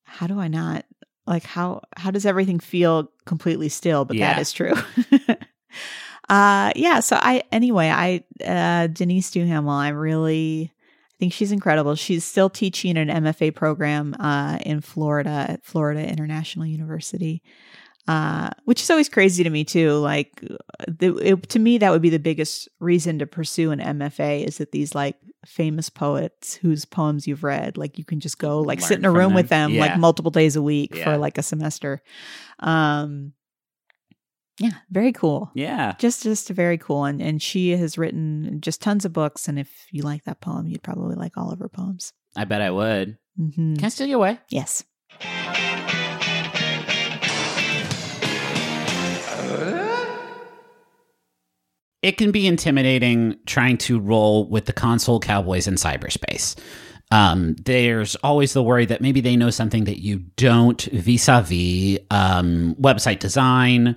how 0.04 0.26
do 0.26 0.38
I 0.40 0.48
not, 0.48 0.84
like, 1.26 1.44
how, 1.44 1.82
how 1.96 2.10
does 2.10 2.26
everything 2.26 2.58
feel 2.58 3.10
completely 3.26 3.68
still? 3.68 4.04
But 4.04 4.16
Yeah. 4.16 4.34
that 4.34 4.40
is 4.40 4.52
true. 4.52 4.72
uh, 6.28 6.72
yeah. 6.76 7.00
So 7.00 7.16
I, 7.20 7.42
anyway, 7.52 7.88
I, 7.88 8.24
uh, 8.44 8.86
Denise 8.88 9.30
Duhamel, 9.30 9.70
I'm 9.72 9.94
really, 9.96 10.72
think 11.22 11.32
she's 11.32 11.52
incredible. 11.52 11.94
She's 11.94 12.24
still 12.24 12.50
teaching 12.50 12.96
an 12.96 13.06
MFA 13.08 13.54
program 13.54 14.16
uh, 14.18 14.58
in 14.66 14.80
Florida 14.80 15.46
at 15.50 15.64
Florida 15.64 16.04
International 16.04 16.66
University 16.66 17.42
uh, 18.08 18.50
which 18.64 18.82
is 18.82 18.90
always 18.90 19.08
crazy 19.08 19.44
to 19.44 19.50
me 19.50 19.64
too. 19.64 19.92
Like, 19.92 20.40
the, 20.88 21.16
it, 21.18 21.48
to 21.50 21.58
me, 21.58 21.78
that 21.78 21.90
would 21.90 22.02
be 22.02 22.10
the 22.10 22.18
biggest 22.18 22.68
reason 22.80 23.20
to 23.20 23.26
pursue 23.26 23.70
an 23.70 23.78
MFA 23.78 24.44
is 24.44 24.58
that 24.58 24.72
these 24.72 24.94
like 24.94 25.16
famous 25.46 25.88
poets 25.88 26.54
whose 26.54 26.84
poems 26.84 27.26
you've 27.28 27.44
read, 27.44 27.76
like 27.76 27.98
you 27.98 28.04
can 28.04 28.18
just 28.18 28.38
go 28.38 28.60
like 28.60 28.80
sit 28.80 28.98
in 28.98 29.04
a 29.04 29.10
room 29.10 29.28
them. 29.28 29.34
with 29.34 29.48
them 29.48 29.70
Yeah. 29.70 29.82
like 29.82 29.98
multiple 29.98 30.30
days 30.32 30.56
a 30.56 30.62
week 30.62 30.96
Yeah. 30.96 31.04
for 31.04 31.16
like 31.16 31.38
a 31.38 31.42
semester. 31.42 32.02
Um, 32.58 33.34
yeah, 34.58 34.72
very 34.90 35.12
cool. 35.12 35.50
Yeah. 35.54 35.94
Just, 35.98 36.22
just 36.22 36.48
very 36.48 36.78
cool. 36.78 37.04
And 37.04 37.22
and 37.22 37.42
she 37.42 37.70
has 37.70 37.96
written 37.98 38.58
just 38.60 38.80
tons 38.82 39.04
of 39.04 39.12
books. 39.12 39.48
And 39.48 39.58
if 39.58 39.86
you 39.90 40.02
like 40.02 40.24
that 40.24 40.40
poem, 40.40 40.66
you'd 40.66 40.82
probably 40.82 41.16
like 41.16 41.36
all 41.36 41.50
of 41.50 41.58
her 41.58 41.68
poems. 41.68 42.12
I 42.36 42.44
bet 42.44 42.60
I 42.60 42.70
would. 42.70 43.18
Mm-hmm. 43.40 43.76
Can 43.76 43.84
I 43.84 43.88
steal 43.88 44.06
you 44.06 44.16
away? 44.16 44.38
Yes. 44.50 44.84
it 52.02 52.18
can 52.18 52.32
be 52.32 52.46
intimidating 52.46 53.38
trying 53.46 53.78
to 53.78 53.98
roll 53.98 54.48
with 54.48 54.66
the 54.66 54.72
console 54.72 55.20
cowboys 55.20 55.68
in 55.68 55.74
cyberspace. 55.74 56.58
Um, 57.12 57.54
there's 57.64 58.16
always 58.16 58.54
the 58.54 58.62
worry 58.62 58.86
that 58.86 59.00
maybe 59.00 59.20
they 59.20 59.36
know 59.36 59.50
something 59.50 59.84
that 59.84 60.02
you 60.02 60.20
don't 60.36 60.82
vis-a-vis 60.82 61.98
um, 62.10 62.74
website 62.80 63.18
design 63.18 63.96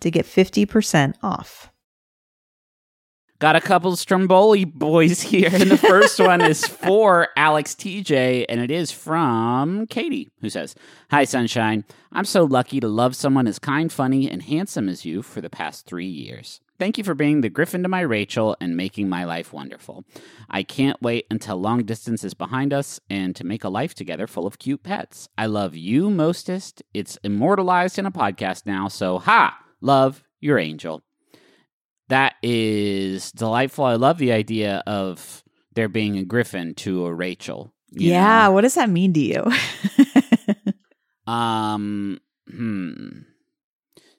to 0.00 0.10
get 0.10 0.26
50% 0.26 1.14
off. 1.22 1.70
Got 3.40 3.56
a 3.56 3.60
couple 3.62 3.96
Stromboli 3.96 4.66
boys 4.66 5.22
here. 5.22 5.48
And 5.50 5.70
the 5.70 5.78
first 5.78 6.20
one 6.20 6.42
is 6.42 6.62
for 6.66 7.28
Alex 7.36 7.74
TJ, 7.74 8.44
and 8.50 8.60
it 8.60 8.70
is 8.70 8.92
from 8.92 9.86
Katie, 9.86 10.28
who 10.42 10.50
says, 10.50 10.74
Hi, 11.10 11.24
Sunshine. 11.24 11.86
I'm 12.12 12.26
so 12.26 12.44
lucky 12.44 12.80
to 12.80 12.88
love 12.88 13.16
someone 13.16 13.46
as 13.46 13.58
kind, 13.58 13.90
funny, 13.90 14.30
and 14.30 14.42
handsome 14.42 14.90
as 14.90 15.06
you 15.06 15.22
for 15.22 15.40
the 15.40 15.48
past 15.48 15.86
three 15.86 16.04
years. 16.04 16.60
Thank 16.78 16.98
you 16.98 17.04
for 17.04 17.14
being 17.14 17.40
the 17.40 17.48
Griffin 17.48 17.82
to 17.82 17.88
my 17.88 18.02
Rachel 18.02 18.58
and 18.60 18.76
making 18.76 19.08
my 19.08 19.24
life 19.24 19.54
wonderful. 19.54 20.04
I 20.50 20.62
can't 20.62 21.00
wait 21.00 21.26
until 21.30 21.56
long 21.56 21.84
distance 21.84 22.24
is 22.24 22.34
behind 22.34 22.74
us 22.74 23.00
and 23.08 23.34
to 23.36 23.44
make 23.44 23.64
a 23.64 23.70
life 23.70 23.94
together 23.94 24.26
full 24.26 24.46
of 24.46 24.58
cute 24.58 24.82
pets. 24.82 25.30
I 25.38 25.46
love 25.46 25.74
you 25.74 26.10
mostest. 26.10 26.82
It's 26.92 27.18
immortalized 27.24 27.98
in 27.98 28.04
a 28.04 28.10
podcast 28.10 28.66
now, 28.66 28.88
so 28.88 29.18
ha! 29.18 29.58
Love 29.80 30.22
your 30.40 30.58
angel 30.58 31.02
that 32.10 32.34
is 32.42 33.32
delightful. 33.32 33.84
I 33.84 33.94
love 33.94 34.18
the 34.18 34.32
idea 34.32 34.82
of 34.86 35.42
there 35.74 35.88
being 35.88 36.18
a 36.18 36.24
griffin 36.24 36.74
to 36.74 37.06
a 37.06 37.14
Rachel. 37.14 37.72
Yeah, 37.92 38.44
know? 38.44 38.52
what 38.52 38.60
does 38.60 38.74
that 38.74 38.90
mean 38.90 39.12
to 39.14 39.20
you? 39.20 39.44
Um. 41.26 42.18
Hmm. 42.50 43.20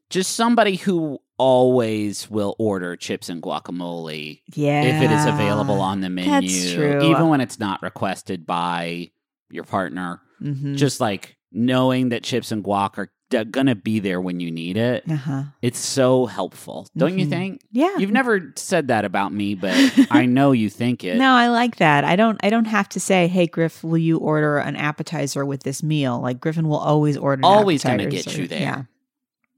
Just 0.10 0.34
somebody 0.36 0.78
who 0.78 1.20
always 1.38 2.30
will 2.30 2.56
order 2.58 2.96
chips 2.96 3.28
and 3.28 3.42
guacamole 3.42 4.42
yeah. 4.54 4.84
if 4.84 5.02
it 5.02 5.12
is 5.12 5.26
available 5.26 5.82
on 5.82 6.00
the 6.00 6.10
menu, 6.10 6.30
That's 6.30 6.74
true. 6.74 7.02
even 7.02 7.28
when 7.28 7.42
it's 7.42 7.60
not 7.60 7.82
requested 7.82 8.46
by 8.46 9.12
your 9.50 9.66
partner. 9.66 10.22
Mhm. 10.42 10.78
Just 10.78 11.02
like 11.02 11.36
knowing 11.52 12.10
that 12.10 12.24
chips 12.24 12.52
and 12.54 12.64
guac 12.64 12.98
are 12.98 13.12
gonna 13.52 13.76
be 13.76 14.00
there 14.00 14.20
when 14.22 14.40
you 14.40 14.52
need 14.52 14.78
it. 14.78 15.04
uh-huh. 15.10 15.44
It's 15.62 15.80
so 15.80 16.26
helpful, 16.26 16.88
don't 16.96 17.18
you 17.20 17.26
Mhm. 17.26 17.30
think? 17.30 17.62
Yeah. 17.72 17.98
You've 17.98 18.12
never 18.12 18.54
said 18.56 18.88
that 18.90 19.06
about 19.06 19.34
me, 19.34 19.56
but 19.56 19.74
I 20.12 20.26
know 20.26 20.52
you 20.52 20.70
think 20.70 21.04
it. 21.04 21.18
No, 21.18 21.34
I 21.34 21.48
like 21.48 21.78
that. 21.78 22.04
I 22.04 22.16
don't 22.16 22.40
I 22.44 22.50
don't 22.50 22.66
have 22.66 22.88
to 22.90 23.00
say, 23.00 23.28
"Hey 23.28 23.48
Griff, 23.48 23.84
will 23.84 23.98
you 23.98 24.18
order 24.18 24.58
an 24.58 24.76
appetizer 24.76 25.46
with 25.46 25.64
this 25.64 25.82
meal?" 25.82 26.20
Like 26.22 26.40
Griffin 26.40 26.68
will 26.68 26.78
always 26.78 27.18
order 27.18 27.40
an 27.42 27.46
Always 27.46 27.84
gonna 27.84 28.08
get 28.08 28.38
you 28.38 28.48
there. 28.48 28.60
Yeah. 28.62 28.84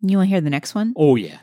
You 0.01 0.17
want 0.17 0.27
to 0.27 0.31
hear 0.31 0.41
the 0.41 0.49
next 0.49 0.75
one? 0.75 0.93
Oh 0.95 1.15
yeah. 1.15 1.37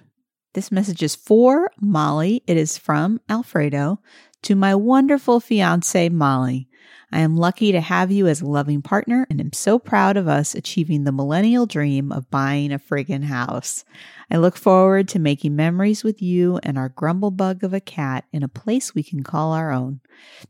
This 0.54 0.72
message 0.72 1.02
is 1.02 1.14
for 1.14 1.70
Molly. 1.80 2.42
It 2.46 2.56
is 2.56 2.76
from 2.76 3.20
Alfredo 3.28 4.00
to 4.42 4.54
my 4.54 4.74
wonderful 4.74 5.38
fiance, 5.40 6.08
Molly. 6.08 6.68
I 7.12 7.20
am 7.20 7.36
lucky 7.36 7.72
to 7.72 7.80
have 7.80 8.10
you 8.10 8.28
as 8.28 8.40
a 8.40 8.46
loving 8.46 8.82
partner 8.82 9.26
and 9.28 9.40
am 9.40 9.52
so 9.52 9.78
proud 9.78 10.16
of 10.16 10.28
us 10.28 10.54
achieving 10.54 11.04
the 11.04 11.12
millennial 11.12 11.66
dream 11.66 12.12
of 12.12 12.30
buying 12.30 12.72
a 12.72 12.78
friggin' 12.78 13.24
house. 13.24 13.84
I 14.30 14.36
look 14.36 14.56
forward 14.56 15.08
to 15.08 15.18
making 15.18 15.56
memories 15.56 16.04
with 16.04 16.22
you 16.22 16.60
and 16.62 16.78
our 16.78 16.88
grumble 16.88 17.32
bug 17.32 17.64
of 17.64 17.74
a 17.74 17.80
cat 17.80 18.26
in 18.32 18.44
a 18.44 18.48
place 18.48 18.94
we 18.94 19.02
can 19.02 19.24
call 19.24 19.52
our 19.52 19.72
own. 19.72 20.00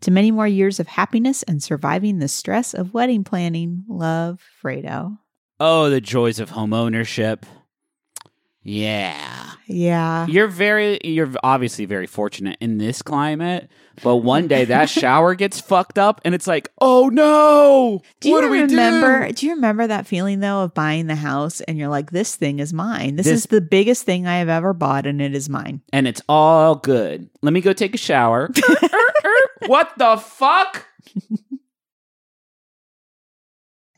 To 0.01 0.11
many 0.11 0.31
more 0.31 0.49
years 0.49 0.79
of 0.79 0.87
happiness 0.87 1.43
and 1.45 1.63
surviving 1.63 2.19
the 2.19 2.29
stress 2.29 2.75
of 2.75 2.93
wedding 2.93 3.25
planning. 3.25 3.85
Love, 3.89 4.43
Fredo. 4.63 5.19
Oh, 5.59 5.89
the 5.89 6.01
joys 6.01 6.41
of 6.41 6.51
home 6.51 6.75
ownership. 6.75 7.47
Yeah. 8.63 9.40
Yeah. 9.71 10.27
You're 10.27 10.49
very 10.49 10.99
you're 11.05 11.31
obviously 11.43 11.85
very 11.85 12.07
fortunate 12.07 12.57
in 12.61 12.79
this 12.79 13.03
climate, 13.03 13.71
but 14.03 14.17
one 14.17 14.49
day 14.49 14.65
that 14.65 14.89
shower 14.91 15.35
gets 15.35 15.61
fucked 15.61 15.99
up 15.99 16.21
and 16.25 16.35
it's 16.35 16.47
like, 16.47 16.71
"Oh 16.81 17.09
no. 17.09 18.03
Do 18.21 18.29
you 18.29 18.35
what 18.35 18.41
do 18.43 18.51
we 18.51 18.63
remember? 18.63 19.29
do?" 19.29 19.33
Do 19.33 19.47
you 19.47 19.55
remember 19.55 19.87
that 19.87 20.07
feeling 20.07 20.41
though 20.41 20.63
of 20.63 20.75
buying 20.75 21.07
the 21.07 21.15
house 21.15 21.61
and 21.63 21.79
you're 21.79 21.89
like, 21.89 22.11
this 22.11 22.35
thing 22.37 22.59
is 22.59 22.73
mine. 22.73 23.17
This, 23.17 23.27
This- 23.27 23.41
is 23.41 23.47
the 23.47 23.61
biggest 23.61 24.05
thing 24.05 24.27
I 24.27 24.39
have 24.39 24.49
ever 24.49 24.73
bought, 24.73 25.07
and 25.07 25.21
it 25.23 25.35
is 25.35 25.49
mine. 25.49 25.83
And 25.93 26.07
it's 26.09 26.21
all 26.29 26.75
good. 26.75 27.31
Let 27.43 27.53
me 27.53 27.61
go 27.61 27.73
take 27.73 27.95
a 27.95 27.99
shower. 27.99 28.51
Er, 28.51 28.77
er, 28.83 29.01
er. 29.25 29.69
what 29.69 29.93
the 29.97 30.17
fuck? 30.17 30.87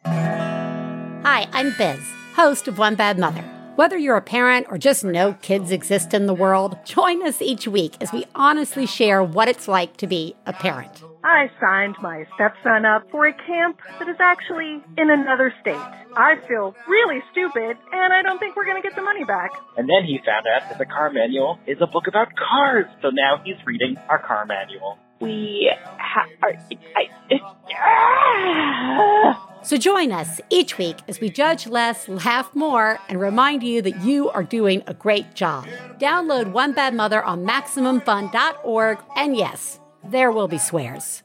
Hi, 0.05 1.49
I'm 1.53 1.73
Biz, 1.79 2.01
host 2.35 2.69
of 2.69 2.79
One 2.79 2.95
Bad 2.95 3.19
Mother. 3.19 3.45
Whether 3.75 3.97
you're 3.97 4.19
a 4.19 4.23
parent 4.23 4.67
or 4.69 4.77
just 4.77 5.03
know 5.03 5.33
kids 5.41 5.71
exist 5.71 6.13
in 6.13 6.27
the 6.27 6.35
world, 6.35 6.77
join 6.85 7.27
us 7.27 7.41
each 7.41 7.67
week 7.67 7.97
as 8.03 8.13
we 8.13 8.27
honestly 8.35 8.85
share 8.85 9.23
what 9.23 9.49
it's 9.49 9.67
like 9.67 9.97
to 9.97 10.07
be 10.07 10.37
a 10.45 10.53
parent. 10.53 11.03
I 11.25 11.51
signed 11.59 11.97
my 12.03 12.27
stepson 12.35 12.85
up 12.85 13.11
for 13.11 13.25
a 13.25 13.33
camp 13.33 13.79
that 13.99 14.11
is 14.11 14.17
actually 14.21 14.83
in 14.99 15.09
another 15.09 15.55
state. 15.63 15.75
I 16.15 16.37
feel 16.47 16.77
really 16.87 17.23
stupid, 17.31 17.79
and 17.93 18.13
I 18.13 18.21
don't 18.21 18.39
think 18.39 18.57
we're 18.57 18.67
going 18.67 18.83
to 18.83 18.87
get 18.87 18.95
the 18.95 19.03
money 19.03 19.25
back. 19.25 19.53
And 19.79 19.89
then 19.89 20.05
he 20.05 20.19
found 20.19 20.45
out 20.47 20.69
that 20.69 20.77
the 20.77 20.85
car 20.85 21.11
manual 21.11 21.59
is 21.67 21.79
a 21.81 21.87
book 21.87 22.09
about 22.09 22.29
cars. 22.37 22.85
So 23.01 23.09
now 23.09 23.41
he's 23.43 23.57
reading 23.65 23.97
our 24.11 24.19
car 24.19 24.45
manual. 24.45 24.99
We 25.19 25.73
ha- 25.81 26.27
are, 26.43 26.53
I, 26.53 27.09
it, 27.31 27.41
ah! 27.75 29.52
So 29.65 29.77
join 29.77 30.11
us 30.11 30.41
each 30.51 30.77
week 30.77 30.99
as 31.07 31.21
we 31.21 31.31
judge 31.31 31.69
less, 31.69 32.09
laugh 32.09 32.53
more, 32.55 32.99
and 33.09 33.21
remind 33.21 33.63
you 33.63 33.81
that 33.83 34.03
you 34.03 34.29
are 34.31 34.43
doing 34.43 34.83
a 34.89 34.95
great 34.95 35.35
job. 35.35 35.67
Download 35.99 36.51
One 36.51 36.73
Bad 36.73 36.95
Mother 36.95 37.23
on 37.23 37.47
MaximumFun.org, 37.47 38.99
and 39.17 39.37
yes, 39.37 39.79
there 40.03 40.33
will 40.33 40.49
be 40.49 40.59
swears. 40.59 41.23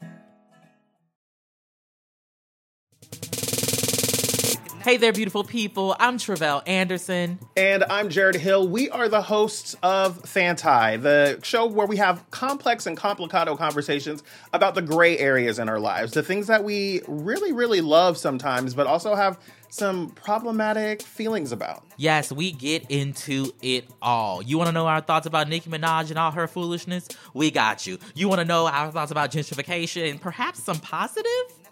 Hey 4.88 4.96
there, 4.96 5.12
beautiful 5.12 5.44
people. 5.44 5.94
I'm 6.00 6.16
Tre'vell 6.16 6.62
Anderson. 6.66 7.38
And 7.58 7.84
I'm 7.84 8.08
Jarrett 8.08 8.36
Hill. 8.36 8.66
We 8.66 8.88
are 8.88 9.06
the 9.06 9.20
hosts 9.20 9.76
of 9.82 10.26
Fanti, 10.26 10.96
the 10.96 11.38
show 11.42 11.66
where 11.66 11.86
we 11.86 11.98
have 11.98 12.24
complex 12.30 12.86
and 12.86 12.96
complicado 12.96 13.54
conversations 13.54 14.22
about 14.54 14.74
the 14.74 14.80
gray 14.80 15.18
areas 15.18 15.58
in 15.58 15.68
our 15.68 15.78
lives, 15.78 16.12
the 16.12 16.22
things 16.22 16.46
that 16.46 16.64
we 16.64 17.02
really, 17.06 17.52
really 17.52 17.82
love 17.82 18.16
sometimes, 18.16 18.72
but 18.72 18.86
also 18.86 19.14
have 19.14 19.38
some 19.68 20.08
problematic 20.12 21.02
feelings 21.02 21.52
about. 21.52 21.84
Yes, 21.98 22.32
we 22.32 22.50
get 22.50 22.90
into 22.90 23.52
it 23.60 23.84
all. 24.00 24.40
You 24.40 24.56
want 24.56 24.68
to 24.68 24.72
know 24.72 24.86
our 24.86 25.02
thoughts 25.02 25.26
about 25.26 25.50
Nicki 25.50 25.68
Minaj 25.68 26.08
and 26.08 26.18
all 26.18 26.30
her 26.30 26.48
foolishness? 26.48 27.08
We 27.34 27.50
got 27.50 27.86
you. 27.86 27.98
You 28.14 28.26
want 28.30 28.40
to 28.40 28.46
know 28.46 28.66
our 28.66 28.90
thoughts 28.90 29.10
about 29.10 29.32
gentrification 29.32 30.10
and 30.10 30.18
perhaps 30.18 30.62
some 30.62 30.78
positive 30.78 31.28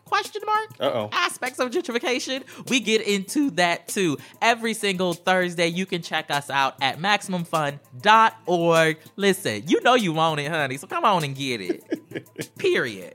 question 0.07 0.42
mark 0.47 0.69
Uh-oh. 0.81 1.09
aspects 1.12 1.59
of 1.59 1.71
gentrification? 1.71 2.42
We 2.71 2.81
get 2.81 3.03
into 3.03 3.51
that 3.53 3.88
too. 3.88 4.19
Every 4.40 4.75
single 4.75 5.12
Thursday, 5.14 5.69
you 5.69 5.87
can 5.87 6.03
check 6.03 6.31
us 6.31 6.49
out 6.51 6.75
at 6.81 6.99
maximumfun.org. 6.99 8.99
Listen, 9.16 9.62
you 9.66 9.81
know 9.83 9.95
you 9.95 10.12
want 10.12 10.40
it, 10.40 10.51
honey, 10.51 10.77
so 10.79 10.87
come 10.87 11.05
on 11.05 11.25
and 11.25 11.35
get 11.37 11.61
it. 11.61 12.55
Period. 12.59 13.14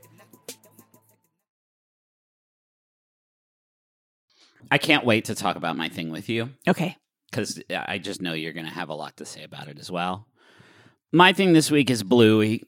I 4.70 4.78
can't 4.78 5.04
wait 5.04 5.26
to 5.26 5.34
talk 5.34 5.56
about 5.56 5.76
my 5.76 5.88
thing 5.88 6.10
with 6.10 6.28
you. 6.28 6.50
Okay. 6.66 6.96
because 7.30 7.62
I 7.70 7.98
just 7.98 8.22
know 8.22 8.32
you're 8.32 8.54
going 8.54 8.66
to 8.66 8.72
have 8.72 8.88
a 8.88 8.94
lot 8.94 9.18
to 9.18 9.26
say 9.26 9.44
about 9.44 9.68
it 9.68 9.78
as 9.78 9.90
well. 9.90 10.26
My 11.12 11.34
thing 11.34 11.52
this 11.52 11.70
week 11.70 11.90
is 11.90 12.02
Bluey. 12.02 12.62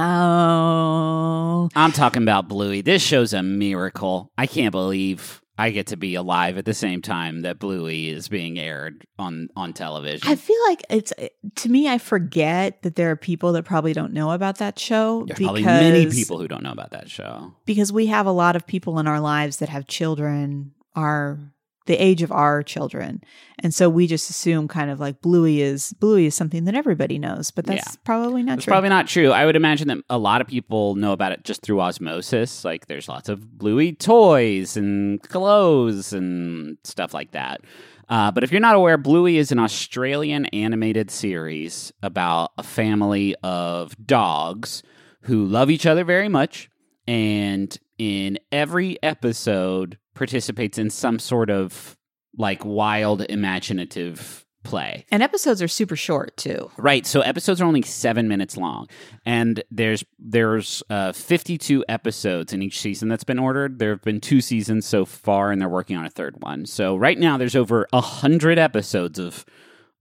Oh. 0.00 1.68
I'm 1.74 1.92
talking 1.92 2.22
about 2.22 2.48
Bluey. 2.48 2.80
This 2.80 3.02
show's 3.02 3.32
a 3.32 3.42
miracle. 3.42 4.30
I 4.36 4.46
can't 4.46 4.72
believe 4.72 5.40
I 5.56 5.70
get 5.70 5.86
to 5.88 5.96
be 5.96 6.16
alive 6.16 6.58
at 6.58 6.64
the 6.64 6.74
same 6.74 7.00
time 7.00 7.42
that 7.42 7.58
Bluey 7.60 8.08
is 8.08 8.28
being 8.28 8.58
aired 8.58 9.06
on 9.18 9.48
on 9.54 9.72
television. 9.72 10.28
I 10.28 10.34
feel 10.34 10.56
like 10.68 10.82
it's 10.90 11.12
eh, 11.16 11.28
to 11.56 11.68
me. 11.68 11.88
I 11.88 11.98
forget 11.98 12.82
that 12.82 12.96
there 12.96 13.10
are 13.10 13.16
people 13.16 13.52
that 13.52 13.64
probably 13.64 13.92
don't 13.92 14.12
know 14.12 14.32
about 14.32 14.58
that 14.58 14.78
show 14.78 15.24
There's 15.26 15.38
because 15.38 15.44
probably 15.46 15.62
many 15.62 16.10
people 16.10 16.38
who 16.38 16.48
don't 16.48 16.64
know 16.64 16.72
about 16.72 16.90
that 16.90 17.08
show. 17.08 17.54
because 17.66 17.92
we 17.92 18.06
have 18.06 18.26
a 18.26 18.32
lot 18.32 18.56
of 18.56 18.66
people 18.66 18.98
in 18.98 19.06
our 19.06 19.20
lives 19.20 19.58
that 19.58 19.68
have 19.68 19.86
children 19.86 20.72
are 20.96 21.38
the 21.86 21.94
age 21.96 22.22
of 22.22 22.32
our 22.32 22.62
children 22.62 23.20
and 23.58 23.74
so 23.74 23.88
we 23.90 24.06
just 24.06 24.30
assume 24.30 24.66
kind 24.68 24.90
of 24.90 24.98
like 25.00 25.20
bluey 25.20 25.60
is 25.60 25.92
bluey 26.00 26.26
is 26.26 26.34
something 26.34 26.64
that 26.64 26.74
everybody 26.74 27.18
knows 27.18 27.50
but 27.50 27.64
that's 27.66 27.86
Yeah. 27.94 28.00
probably 28.04 28.42
not 28.42 28.56
It's 28.58 28.64
true 28.64 28.70
probably 28.72 28.88
not 28.90 29.06
true. 29.06 29.30
I 29.30 29.44
would 29.46 29.56
imagine 29.56 29.88
that 29.88 29.98
a 30.08 30.18
lot 30.18 30.40
of 30.40 30.46
people 30.46 30.94
know 30.94 31.12
about 31.12 31.32
it 31.32 31.44
just 31.44 31.62
through 31.62 31.80
osmosis. 31.80 32.64
Like 32.64 32.86
there's 32.86 33.08
lots 33.08 33.28
of 33.28 33.58
Bluey 33.58 33.92
toys 33.92 34.76
and 34.76 35.22
clothes 35.22 36.12
and 36.12 36.78
stuff 36.84 37.12
like 37.14 37.32
that. 37.32 37.60
Uh, 38.08 38.30
but 38.30 38.44
if 38.44 38.52
you're 38.52 38.60
not 38.60 38.74
aware, 38.76 38.98
Bluey 38.98 39.38
is 39.38 39.50
an 39.52 39.58
Australian 39.58 40.44
animated 40.46 41.10
series 41.10 41.92
about 42.02 42.52
a 42.58 42.62
family 42.62 43.34
of 43.42 43.94
dogs 44.06 44.82
who 45.22 45.44
love 45.46 45.70
each 45.70 45.86
other 45.86 46.04
very 46.04 46.28
much, 46.28 46.68
and 47.08 47.78
in 47.98 48.38
every 48.52 49.02
episode 49.02 49.98
participates 50.14 50.78
in 50.78 50.90
some 50.90 51.18
sort 51.18 51.50
of 51.50 51.96
like 52.36 52.64
wild 52.64 53.22
imaginative 53.22 54.44
play. 54.64 55.04
And 55.10 55.22
episodes 55.22 55.62
are 55.62 55.68
super 55.68 55.94
short 55.94 56.36
too. 56.36 56.70
Right. 56.76 57.06
So 57.06 57.20
episodes 57.20 57.60
are 57.60 57.64
only 57.64 57.82
seven 57.82 58.26
minutes 58.26 58.56
long, 58.56 58.88
and 59.24 59.62
there's 59.70 60.02
there's 60.18 60.82
uh, 60.90 61.12
52 61.12 61.84
episodes 61.88 62.52
in 62.52 62.62
each 62.62 62.80
season 62.80 63.08
that's 63.08 63.24
been 63.24 63.38
ordered. 63.38 63.78
There 63.78 63.90
have 63.90 64.02
been 64.02 64.20
two 64.20 64.40
seasons 64.40 64.86
so 64.86 65.04
far, 65.04 65.52
and 65.52 65.60
they're 65.60 65.68
working 65.68 65.96
on 65.96 66.06
a 66.06 66.10
third 66.10 66.42
one. 66.42 66.66
So 66.66 66.96
right 66.96 67.18
now, 67.18 67.36
there's 67.36 67.54
over 67.54 67.86
a 67.92 68.00
hundred 68.00 68.58
episodes 68.58 69.18
of 69.18 69.44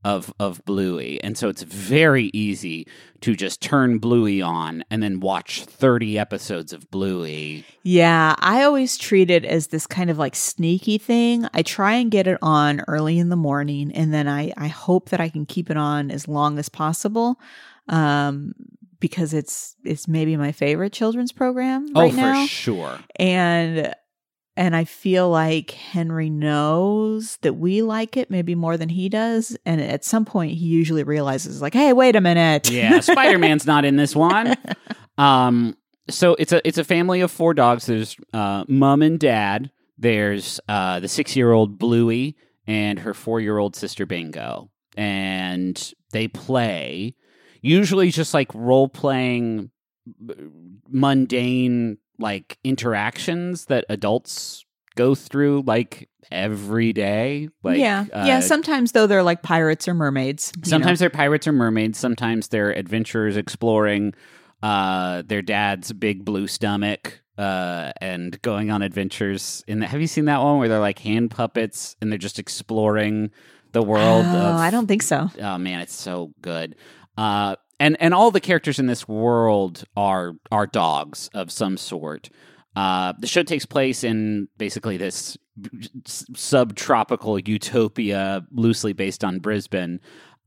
of 0.03 0.33
of 0.39 0.63
Bluey, 0.65 1.21
and 1.23 1.37
so 1.37 1.49
it's 1.49 1.63
very 1.63 2.29
easy 2.33 2.87
to 3.21 3.35
just 3.35 3.61
turn 3.61 3.99
Bluey 3.99 4.41
on 4.41 4.83
and 4.89 5.01
then 5.01 5.19
watch 5.19 5.65
thirty 5.65 6.19
episodes 6.19 6.73
of 6.73 6.89
Bluey. 6.91 7.65
Yeah, 7.83 8.35
I 8.39 8.63
always 8.63 8.97
treat 8.97 9.29
it 9.29 9.45
as 9.45 9.67
this 9.67 9.87
kind 9.87 10.09
of 10.09 10.17
like 10.17 10.35
sneaky 10.35 10.97
thing. 10.97 11.47
I 11.53 11.61
try 11.61 11.93
and 11.93 12.11
get 12.11 12.27
it 12.27 12.37
on 12.41 12.81
early 12.87 13.17
in 13.19 13.29
the 13.29 13.35
morning, 13.35 13.91
and 13.93 14.13
then 14.13 14.27
I 14.27 14.51
I 14.57 14.67
hope 14.67 15.09
that 15.09 15.19
I 15.19 15.29
can 15.29 15.45
keep 15.45 15.69
it 15.69 15.77
on 15.77 16.11
as 16.11 16.27
long 16.27 16.59
as 16.59 16.69
possible. 16.69 17.39
Um, 17.89 18.53
because 18.99 19.33
it's 19.33 19.75
it's 19.83 20.07
maybe 20.07 20.37
my 20.37 20.53
favorite 20.53 20.93
children's 20.93 21.33
program 21.33 21.89
oh, 21.93 22.03
right 22.03 22.13
now. 22.13 22.43
for 22.43 22.47
sure. 22.47 22.99
And 23.17 23.93
and 24.55 24.75
I 24.75 24.83
feel 24.83 25.29
like 25.29 25.71
Henry 25.71 26.29
knows 26.29 27.37
that 27.41 27.53
we 27.53 27.81
like 27.81 28.17
it 28.17 28.29
maybe 28.29 28.55
more 28.55 28.77
than 28.77 28.89
he 28.89 29.09
does. 29.09 29.57
And 29.65 29.81
at 29.81 30.05
some 30.05 30.25
point, 30.25 30.51
he 30.53 30.65
usually 30.65 31.03
realizes, 31.03 31.61
like, 31.61 31.73
"Hey, 31.73 31.93
wait 31.93 32.15
a 32.15 32.21
minute." 32.21 32.69
Yeah, 32.69 32.99
Spider 32.99 33.37
Man's 33.37 33.65
not 33.67 33.85
in 33.85 33.95
this 33.95 34.15
one. 34.15 34.55
Um, 35.17 35.77
so 36.09 36.35
it's 36.37 36.51
a 36.51 36.65
it's 36.67 36.77
a 36.77 36.83
family 36.83 37.21
of 37.21 37.31
four 37.31 37.53
dogs. 37.53 37.85
There's 37.85 38.15
uh, 38.33 38.65
mom 38.67 39.01
and 39.01 39.19
dad. 39.19 39.71
There's 39.97 40.59
uh, 40.67 40.99
the 40.99 41.07
six 41.07 41.35
year 41.35 41.51
old 41.51 41.77
Bluey 41.77 42.35
and 42.67 42.99
her 42.99 43.13
four 43.13 43.39
year 43.39 43.57
old 43.57 43.75
sister 43.75 44.05
Bingo, 44.05 44.69
and 44.95 45.93
they 46.11 46.27
play 46.27 47.15
usually 47.61 48.11
just 48.11 48.33
like 48.33 48.53
role 48.53 48.87
playing 48.89 49.71
mundane 50.89 51.97
like 52.19 52.57
interactions 52.63 53.65
that 53.65 53.85
adults 53.89 54.65
go 54.95 55.15
through 55.15 55.63
like 55.65 56.07
every 56.31 56.93
day 56.93 57.49
like 57.63 57.79
yeah, 57.79 58.05
uh, 58.13 58.23
yeah. 58.25 58.39
Sometimes 58.39 58.91
though, 58.91 59.07
they're 59.07 59.23
like 59.23 59.41
pirates 59.41 59.87
or 59.87 59.93
mermaids. 59.93 60.51
sometimes 60.63 60.99
know. 60.99 61.03
they're 61.03 61.09
pirates 61.09 61.47
or 61.47 61.51
mermaids 61.51 61.97
sometimes 61.97 62.47
they're 62.49 62.71
adventurers 62.77 63.35
exploring 63.37 64.13
uh 64.61 65.21
their 65.25 65.41
dad's 65.41 65.91
big 65.93 66.23
blue 66.23 66.47
stomach 66.47 67.21
uh 67.37 67.91
and 67.99 68.41
going 68.41 68.71
on 68.71 68.81
adventures 68.81 69.63
in 69.67 69.79
the, 69.79 69.87
have 69.87 69.99
you 69.99 70.07
seen 70.07 70.25
that 70.25 70.39
one 70.41 70.59
where 70.59 70.69
they're 70.69 70.79
like 70.79 70.99
hand 70.99 71.29
puppets 71.31 71.95
and 72.01 72.11
they're 72.11 72.17
just 72.19 72.39
exploring 72.39 73.29
the 73.73 73.81
world 73.83 74.25
Oh, 74.25 74.37
of 74.37 74.55
I 74.55 74.69
don't 74.69 74.87
think 74.87 75.01
so. 75.01 75.29
oh 75.41 75.57
man 75.57 75.81
it's 75.81 75.93
so 75.95 76.31
good 76.41 76.75
uh 77.17 77.55
and 77.79 77.97
and 77.99 78.13
all 78.13 78.31
the 78.31 78.39
characters 78.39 78.79
in 78.79 78.87
this 78.87 79.07
world 79.07 79.83
are 79.95 80.33
are 80.51 80.67
dogs 80.67 81.29
of 81.33 81.51
some 81.51 81.77
sort. 81.77 82.29
Uh 82.75 83.13
the 83.19 83.27
show 83.27 83.43
takes 83.43 83.65
place 83.65 84.03
in 84.03 84.47
basically 84.57 84.97
this 84.97 85.37
subtropical 86.05 87.37
utopia 87.39 88.45
loosely 88.51 88.93
based 88.93 89.23
on 89.23 89.39
brisbane. 89.39 89.99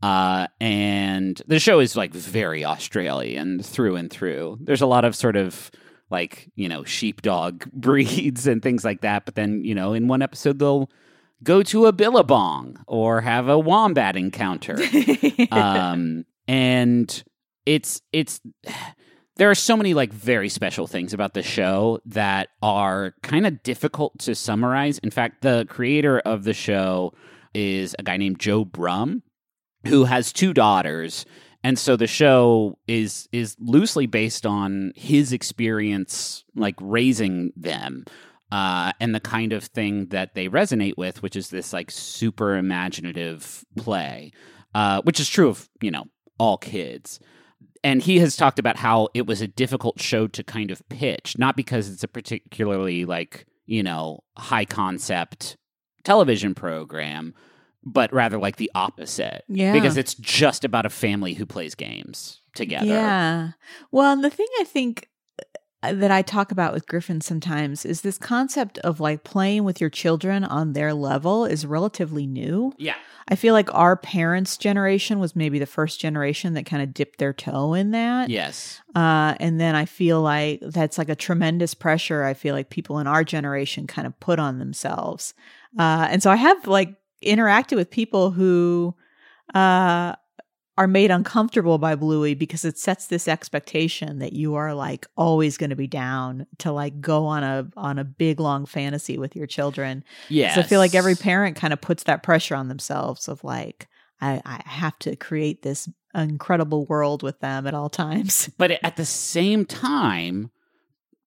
Uh 0.03 0.47
and 0.61 1.41
the 1.47 1.59
show 1.61 1.79
is 1.81 1.97
like 1.97 2.13
very 2.13 2.65
australian 2.65 3.63
through 3.63 3.97
and 3.97 4.11
through. 4.11 4.59
There's 4.61 4.83
a 4.83 4.87
lot 4.87 5.05
of 5.05 5.15
sort 5.15 5.37
of 5.37 5.71
like 6.11 6.51
you 6.55 6.69
know 6.69 6.85
sheepdog 6.85 7.71
breeds 7.73 8.47
and 8.47 8.63
things 8.63 8.85
like 8.85 9.03
that. 9.03 9.25
But 9.25 9.35
then 9.35 9.65
you 9.65 9.75
know 9.75 9.93
in 9.93 10.09
one 10.09 10.23
episode 10.23 10.59
they'll 10.59 10.91
go 11.43 11.63
to 11.63 11.87
a 11.87 11.93
billabong 11.93 12.83
or 12.87 13.21
have 13.21 13.49
a 13.49 13.59
wombat 13.59 14.17
encounter. 14.17 14.79
Um 15.51 16.25
and 16.49 17.25
it's 17.65 18.01
it's 18.13 18.41
there 19.37 19.51
are 19.51 19.55
so 19.55 19.77
many 19.77 19.95
like 19.95 20.13
very 20.13 20.49
special 20.49 20.87
things 20.87 21.13
about 21.13 21.35
the 21.35 21.43
show 21.43 22.01
that 22.07 22.49
are 22.63 23.15
kind 23.23 23.47
of 23.47 23.63
difficult 23.63 24.19
to 24.21 24.35
summarize. 24.35 24.99
In 24.99 25.11
fact 25.11 25.43
the 25.43 25.67
creator 25.69 26.21
of 26.21 26.45
the 26.45 26.55
show 26.55 27.13
is 27.55 27.95
a 27.99 28.03
guy 28.03 28.17
named 28.17 28.39
Joe 28.39 28.65
Brumm 28.65 29.23
who 29.87 30.05
has 30.05 30.33
two 30.33 30.53
daughters. 30.53 31.25
And 31.63 31.79
so 31.79 31.97
the 31.97 32.07
show 32.07 32.79
is 32.87 33.29
is 33.33 33.57
loosely 33.59 34.07
based 34.07 34.47
on 34.47 34.93
his 34.95 35.33
experience 35.33 36.45
like 36.55 36.77
raising 36.81 37.53
them 37.57 38.05
uh, 38.53 38.93
and 39.01 39.15
the 39.15 39.21
kind 39.21 39.53
of 39.53 39.65
thing 39.65 40.07
that 40.07 40.35
they 40.35 40.49
resonate 40.49 40.97
with 40.97 41.23
which 41.23 41.35
is 41.35 41.51
this 41.51 41.73
like 41.73 41.91
super 41.91 42.57
imaginative 42.57 43.65
play 43.77 44.33
uh, 44.75 45.03
which 45.03 45.19
is 45.19 45.29
true 45.29 45.49
of 45.49 45.69
you 45.81 45.91
know 45.91 46.05
all 46.39 46.57
kids 46.59 47.21
and 47.85 48.03
he 48.03 48.19
has 48.19 48.37
talked 48.37 48.59
about 48.59 48.77
how 48.77 49.09
it 49.15 49.27
was 49.27 49.41
a 49.41 49.47
difficult 49.47 50.01
show 50.01 50.27
to 50.27 50.43
kind 50.43 50.71
of 50.71 50.87
pitch 50.89 51.37
not 51.39 51.57
because 51.57 51.89
it's 51.91 52.03
a 52.05 52.09
particularly 52.09 53.05
like 53.05 53.47
you 53.67 53.83
know 53.83 54.21
high 54.37 54.65
concept 54.65 55.57
television 56.05 56.55
program 56.55 57.35
but 57.85 58.13
rather 58.13 58.39
like 58.39 58.57
the 58.57 58.71
opposite 58.75 59.45
Yeah. 59.49 59.73
because 59.73 59.97
it's 59.97 60.15
just 60.15 60.65
about 60.65 60.87
a 60.87 60.91
family 60.91 61.35
who 61.35 61.47
plays 61.47 61.75
games 61.75 62.41
together 62.55 62.87
Yeah. 62.87 63.51
Well, 63.93 64.21
the 64.21 64.31
thing 64.31 64.49
I 64.61 64.65
think 64.65 65.09
that 65.93 66.11
I 66.11 66.23
talk 66.23 66.51
about 66.53 66.73
with 66.73 66.87
Griffin 66.87 67.21
sometimes 67.21 67.85
is 67.85 68.01
this 68.03 68.19
concept 68.19 68.79
of 68.79 69.01
like 69.01 69.25
playing 69.25 69.65
with 69.65 69.81
your 69.81 69.91
children 69.91 70.45
on 70.45 70.73
their 70.73 70.93
level 70.95 71.45
is 71.45 71.67
relatively 71.67 72.27
new. 72.27 72.73
yeah 72.79 72.97
I 73.29 73.35
feel 73.35 73.55
like 73.55 73.75
our 73.75 73.97
parents' 73.97 74.57
generation 74.57 75.19
was 75.19 75.35
maybe 75.35 75.59
the 75.59 75.67
first 75.67 75.99
generation 75.99 76.55
that 76.55 76.65
kind 76.65 76.81
of 76.81 76.95
dipped 76.95 77.19
their 77.19 77.33
toe 77.33 77.75
in 77.75 77.91
that. 77.91 78.31
yes 78.31 78.81
Uh, 78.95 79.35
and 79.41 79.61
then 79.61 79.75
I 79.75 79.85
feel 79.85 80.21
like 80.23 80.61
that's 80.63 80.97
like 80.99 81.09
a 81.09 81.17
tremendous 81.17 81.75
pressure. 81.75 82.23
I 82.23 82.35
feel 82.35 82.55
like 82.55 82.71
people 82.71 82.99
in 82.99 83.07
our 83.07 83.25
generation 83.25 83.87
kind 83.87 84.07
of 84.07 84.19
put 84.21 84.39
on 84.39 84.59
themselves. 84.59 85.35
Uh, 85.79 86.07
and 86.11 86.23
so 86.23 86.31
I 86.31 86.37
have 86.37 86.67
like 86.67 86.95
interacted 87.25 87.77
with 87.77 87.91
people 87.91 88.31
who 88.31 88.95
uh, 89.55 90.15
are 90.79 90.87
made 90.87 91.11
uncomfortable 91.11 91.79
by 91.79 91.95
Bluey 91.95 92.35
because 92.35 92.65
it 92.65 92.79
sets 92.79 93.07
this 93.07 93.29
expectation 93.29 94.19
that 94.19 94.35
you 94.35 94.55
are 94.57 94.75
like 94.75 95.07
always 95.17 95.57
going 95.57 95.71
to 95.71 95.77
be 95.77 95.87
down 95.87 96.47
to 96.59 96.71
like 96.71 97.01
go 97.01 97.27
on 97.27 97.43
a 97.43 97.69
on 97.77 97.99
a 97.99 98.05
big 98.05 98.41
long 98.41 98.67
fantasy 98.67 99.17
with 99.17 99.35
your 99.35 99.47
children. 99.47 100.05
yes 100.29 100.55
So 100.55 100.61
I 100.61 100.65
feel 100.65 100.79
like 100.79 100.95
every 100.95 101.15
parent 101.15 101.57
kind 101.57 101.73
of 101.73 101.81
puts 101.81 102.03
that 102.05 102.23
pressure 102.23 102.55
on 102.55 102.69
themselves 102.69 103.29
of 103.29 103.43
like 103.43 103.89
I, 104.21 104.43
I 104.45 104.63
have 104.65 104.99
to 105.01 105.17
create 105.17 105.63
this 105.63 105.89
incredible 106.15 106.87
world 106.87 107.23
with 107.23 107.41
them 107.41 107.67
at 107.67 107.75
all 107.75 107.91
times. 107.91 108.51
but 108.59 108.73
at 108.83 108.97
the 108.97 109.07
same 109.07 109.65
time 109.65 110.51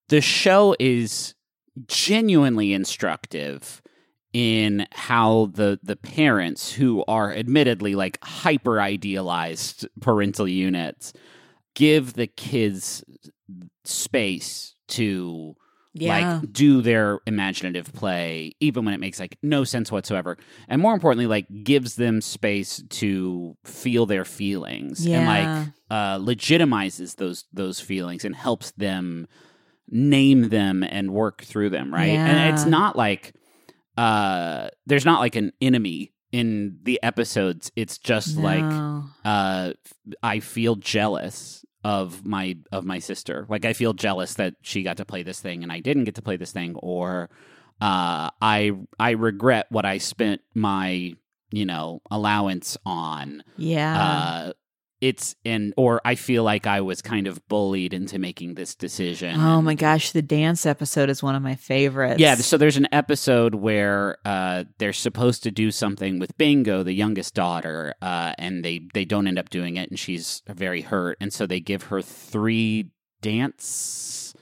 the 0.10 0.22
show 0.22 0.76
is 0.80 1.34
genuinely 1.88 2.74
instructive 2.74 3.82
in 4.34 4.86
how 4.92 5.50
the 5.54 5.80
the 5.82 5.96
parents 5.96 6.72
who 6.72 7.04
are 7.08 7.34
admittedly 7.34 7.96
like 7.96 8.20
hyper 8.24 8.80
idealized 8.80 9.88
parental 10.02 10.48
units 10.48 11.14
give 11.74 12.14
the 12.14 12.28
kids 12.28 13.04
space 13.84 14.76
to 14.88 15.56
like 16.42 16.52
do 16.54 16.82
their 16.82 17.20
imaginative 17.26 17.92
play 17.94 18.52
even 18.60 18.86
when 18.86 18.94
it 18.94 19.00
makes 19.00 19.20
like 19.20 19.38
no 19.42 19.64
sense 19.64 19.92
whatsoever. 19.92 20.38
And 20.68 20.82
more 20.82 20.94
importantly 20.94 21.26
like 21.26 21.48
gives 21.64 21.96
them 21.96 22.22
space 22.22 22.84
to 22.90 23.58
feel 23.64 24.06
their 24.06 24.24
feelings 24.26 25.06
and 25.08 25.26
like 25.26 25.74
uh 25.90 26.20
legitimizes 26.20 27.16
those 27.16 27.46
those 27.52 27.80
feelings 27.80 28.24
and 28.24 28.36
helps 28.36 28.72
them 28.72 29.28
name 29.90 30.50
them 30.50 30.84
and 30.84 31.12
work 31.12 31.42
through 31.42 31.72
them 31.72 31.92
right? 31.92 32.20
And 32.20 32.54
it's 32.54 32.66
not 32.66 32.96
like 32.96 33.34
uh 34.00 34.70
there's 34.86 35.06
not 35.06 35.20
like 35.20 35.36
an 35.36 35.52
enemy 35.62 36.14
in 36.32 36.78
the 36.84 37.00
episodes 37.04 37.72
it's 37.76 37.98
just 37.98 38.38
like 38.38 38.64
uh 39.26 39.74
I 40.24 40.40
feel 40.40 40.76
jealous 40.76 41.66
of 41.84 42.26
my 42.26 42.58
of 42.72 42.86
my 42.86 43.00
sister. 43.00 43.46
Like 43.50 43.66
I 43.66 43.74
feel 43.74 43.94
jealous 43.94 44.34
that 44.36 44.56
she 44.62 44.84
got 44.84 44.98
to 44.98 45.06
play 45.06 45.24
this 45.24 45.40
thing 45.40 45.64
and 45.64 45.72
I 45.72 45.80
didn't 45.80 46.04
get 46.06 46.16
to 46.16 46.22
play 46.22 46.38
this 46.38 46.52
thing 46.52 46.76
or 46.76 47.30
uh 47.82 48.30
I 48.42 48.72
I 49.00 49.12
regret 49.12 49.68
what 49.70 49.86
I 49.86 49.98
spent 49.98 50.42
my, 50.54 51.14
you 51.52 51.66
know, 51.66 52.02
allowance 52.12 52.78
on. 52.86 53.44
yeah. 53.58 54.02
Uh 54.02 54.54
it's 55.02 55.36
in 55.44 55.74
or 55.78 56.02
I 56.04 56.16
feel 56.16 56.44
like 56.44 56.68
I 56.68 56.82
was 56.82 57.02
kind 57.02 57.28
of 57.28 57.46
bullied 57.48 57.94
into 57.94 58.20
making 58.20 58.56
this 58.56 58.76
decision. 58.76 59.40
Oh 59.40 59.62
my 59.62 59.76
gosh, 59.76 60.12
the 60.12 60.22
dance 60.22 60.66
episode 60.66 61.10
is 61.10 61.24
one 61.24 61.36
of 61.36 61.42
my 61.42 61.56
favorites. 61.56 62.20
Yeah, 62.20 62.36
so 62.36 62.58
there's 62.58 62.78
an 62.78 62.88
episode 62.92 63.56
where 63.56 64.18
uh, 64.26 64.66
they're 64.78 64.94
supposed 64.94 65.44
to 65.44 65.52
do 65.52 65.72
something 65.72 66.20
with 66.20 66.38
Bingo, 66.38 66.84
the 66.84 66.94
youngest 66.94 67.34
daughter, 67.34 67.94
uh, 68.02 68.34
and 68.38 68.64
they 68.64 68.82
they 68.94 69.06
don't 69.06 69.28
end 69.28 69.40
up 69.40 69.50
doing 69.50 69.78
it, 69.78 69.90
and 69.90 69.98
she's 69.98 70.42
very 70.48 70.82
hurt, 70.82 71.18
and 71.22 71.32
so 71.34 71.46
they 71.46 71.60
give 71.60 71.84
her 71.84 72.02
three 72.02 72.92
dance 73.22 74.34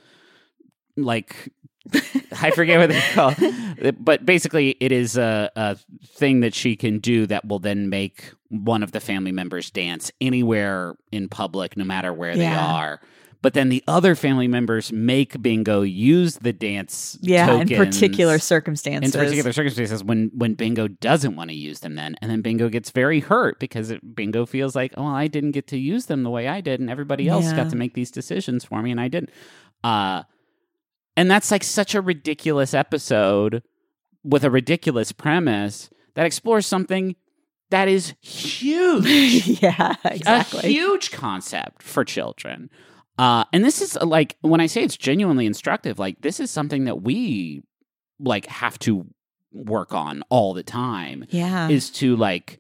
like 0.96 1.52
I 2.42 2.52
forget 2.52 2.80
what 2.80 2.90
they 2.90 3.02
call, 3.14 3.34
it, 3.38 4.04
but 4.04 4.26
basically, 4.26 4.72
it 4.80 4.92
is 4.92 5.18
a, 5.18 5.50
a 5.56 5.78
thing 6.06 6.42
that 6.42 6.54
she 6.54 6.76
can 6.76 7.00
do 7.00 7.26
that 7.28 7.46
will 7.48 7.60
then 7.60 7.90
make 7.90 8.32
one 8.50 8.84
of 8.84 8.92
the 8.92 9.00
family 9.00 9.32
members 9.32 9.72
dance 9.72 10.12
anywhere 10.22 10.96
in 11.12 11.30
public, 11.30 11.76
no 11.78 11.84
matter 11.84 12.14
where 12.14 12.36
they 12.36 12.46
are. 12.48 13.02
But 13.44 13.54
then 13.54 13.70
the 13.70 13.84
other 13.88 14.16
family 14.16 14.48
members 14.48 14.92
make 14.92 15.40
Bingo 15.42 15.84
use 15.84 16.38
the 16.38 16.52
dance. 16.52 17.18
yeah, 17.22 17.62
in 17.62 17.68
particular 17.70 18.40
circumstances. 18.40 19.14
in 19.14 19.22
particular 19.22 19.54
circumstances 19.54 20.04
when 20.04 20.32
when 20.34 20.56
Bingo 20.56 20.88
doesn't 20.88 21.36
want 21.36 21.52
to 21.52 21.56
use 21.56 21.80
them 21.82 21.96
then 21.96 22.16
and 22.22 22.32
then 22.32 22.42
Bingo 22.42 22.68
gets 22.68 22.90
very 22.90 23.20
hurt 23.20 23.60
because 23.60 23.92
it, 23.92 24.16
Bingo 24.16 24.46
feels 24.48 24.76
like 24.76 24.92
oh 24.98 25.06
I 25.06 25.28
didn't 25.28 25.52
get 25.52 25.68
to 25.68 25.78
use 25.78 26.08
them 26.08 26.24
the 26.24 26.32
way 26.32 26.48
I 26.48 26.62
did 26.62 26.80
and 26.80 26.90
everybody 26.90 27.28
else 27.30 27.46
Yeah. 27.46 27.56
got 27.56 27.70
to 27.70 27.76
make 27.76 27.94
these 27.94 28.10
decisions 28.10 28.66
for 28.66 28.82
me 28.82 28.90
and 28.90 29.00
I 29.00 29.08
didn't 29.08 29.30
uh 29.84 30.24
and 31.18 31.30
that's 31.30 31.52
like 31.52 31.64
such 31.64 31.96
a 31.96 32.02
ridiculous 32.02 32.74
episode 32.74 33.64
with 34.24 34.44
a 34.44 34.52
ridiculous 34.52 35.12
premise 35.12 35.90
that 36.14 36.26
explores 36.26 36.66
something 36.66 37.16
that 37.70 37.88
is 37.88 38.14
huge 38.22 39.62
yeah, 39.62 39.96
exactly. 40.06 40.60
a 40.60 40.68
huge 40.68 41.12
concept 41.12 41.84
for 41.84 42.06
children. 42.06 42.70
Uh, 43.18 43.44
and 43.52 43.66
this 43.66 43.82
is 43.82 43.96
like 43.96 44.38
when 44.42 44.62
I 44.62 44.68
say 44.68 44.84
it's 44.84 44.96
genuinely 44.96 45.46
instructive, 45.46 45.98
like 45.98 46.22
this 46.22 46.40
is 46.40 46.52
something 46.52 46.86
that 46.86 47.02
we 47.02 47.64
like 48.20 48.46
have 48.46 48.78
to 48.80 49.08
work 49.52 49.94
on 49.94 50.24
all 50.30 50.54
the 50.54 50.64
time 50.64 51.26
yeah. 51.30 51.68
is 51.68 51.90
to 51.90 52.16
like 52.16 52.60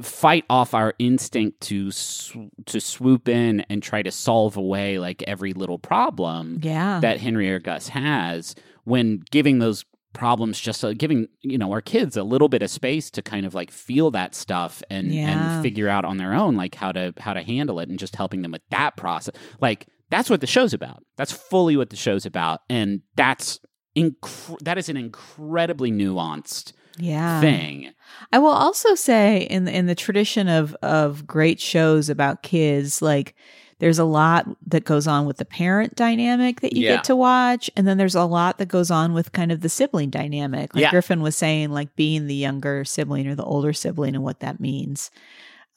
fight 0.00 0.44
off 0.48 0.74
our 0.74 0.94
instinct 0.98 1.60
to 1.60 1.90
sw- 1.90 2.36
to 2.66 2.80
swoop 2.80 3.28
in 3.28 3.60
and 3.68 3.82
try 3.82 4.02
to 4.02 4.10
solve 4.12 4.56
away 4.56 4.98
like 4.98 5.22
every 5.26 5.52
little 5.52 5.78
problem 5.78 6.60
yeah. 6.62 7.00
that 7.00 7.18
Henry 7.20 7.50
or 7.50 7.58
Gus 7.58 7.88
has 7.88 8.54
when 8.84 9.22
giving 9.30 9.58
those 9.58 9.84
problems 10.14 10.58
just 10.58 10.84
uh, 10.84 10.92
giving 10.94 11.28
you 11.42 11.58
know 11.58 11.70
our 11.72 11.80
kids 11.82 12.16
a 12.16 12.22
little 12.22 12.48
bit 12.48 12.62
of 12.62 12.70
space 12.70 13.10
to 13.10 13.22
kind 13.22 13.44
of 13.44 13.54
like 13.54 13.70
feel 13.70 14.10
that 14.12 14.34
stuff 14.34 14.82
and 14.88 15.12
Yeah. 15.12 15.54
and 15.56 15.62
figure 15.62 15.88
out 15.88 16.04
on 16.04 16.16
their 16.16 16.32
own 16.32 16.56
like 16.56 16.74
how 16.76 16.92
to 16.92 17.12
how 17.18 17.34
to 17.34 17.42
handle 17.42 17.78
it 17.80 17.88
and 17.88 17.98
just 17.98 18.16
helping 18.16 18.42
them 18.42 18.52
with 18.52 18.62
that 18.70 18.96
process 18.96 19.34
like 19.60 19.86
that's 20.10 20.30
what 20.30 20.40
the 20.40 20.46
show's 20.46 20.72
about 20.72 21.02
that's 21.16 21.30
fully 21.32 21.76
what 21.76 21.90
the 21.90 21.96
show's 21.96 22.24
about 22.24 22.60
and 22.70 23.02
that's 23.16 23.60
inc- 23.96 24.58
that 24.62 24.78
is 24.78 24.88
an 24.88 24.96
incredibly 24.96 25.92
nuanced 25.92 26.72
yeah. 26.98 27.40
thing 27.40 27.92
I 28.32 28.38
will 28.38 28.48
also 28.50 28.94
say 28.94 29.42
in 29.42 29.64
the, 29.64 29.74
in 29.74 29.86
the 29.86 29.94
tradition 29.94 30.48
of 30.48 30.74
of 30.82 31.26
great 31.26 31.60
shows 31.60 32.08
about 32.10 32.42
kids, 32.42 33.00
like 33.00 33.34
there's 33.78 33.98
a 33.98 34.04
lot 34.04 34.46
that 34.66 34.84
goes 34.84 35.06
on 35.06 35.24
with 35.24 35.36
the 35.36 35.44
parent 35.44 35.94
dynamic 35.94 36.60
that 36.62 36.72
you 36.74 36.84
Yeah. 36.84 36.96
get 36.96 37.04
to 37.04 37.16
watch, 37.16 37.70
and 37.76 37.86
then 37.86 37.96
there's 37.96 38.16
a 38.16 38.24
lot 38.24 38.58
that 38.58 38.66
goes 38.66 38.90
on 38.90 39.14
with 39.14 39.32
kind 39.32 39.52
of 39.52 39.60
the 39.60 39.68
sibling 39.68 40.10
dynamic. 40.10 40.74
Like 40.74 40.82
Yeah. 40.82 40.90
Griffin 40.90 41.22
was 41.22 41.36
saying, 41.36 41.70
like 41.70 41.94
being 41.96 42.26
the 42.26 42.34
younger 42.34 42.84
sibling 42.84 43.26
or 43.28 43.34
the 43.36 43.44
older 43.44 43.72
sibling 43.72 44.14
and 44.16 44.24
what 44.24 44.40
that 44.40 44.58
means. 44.60 45.10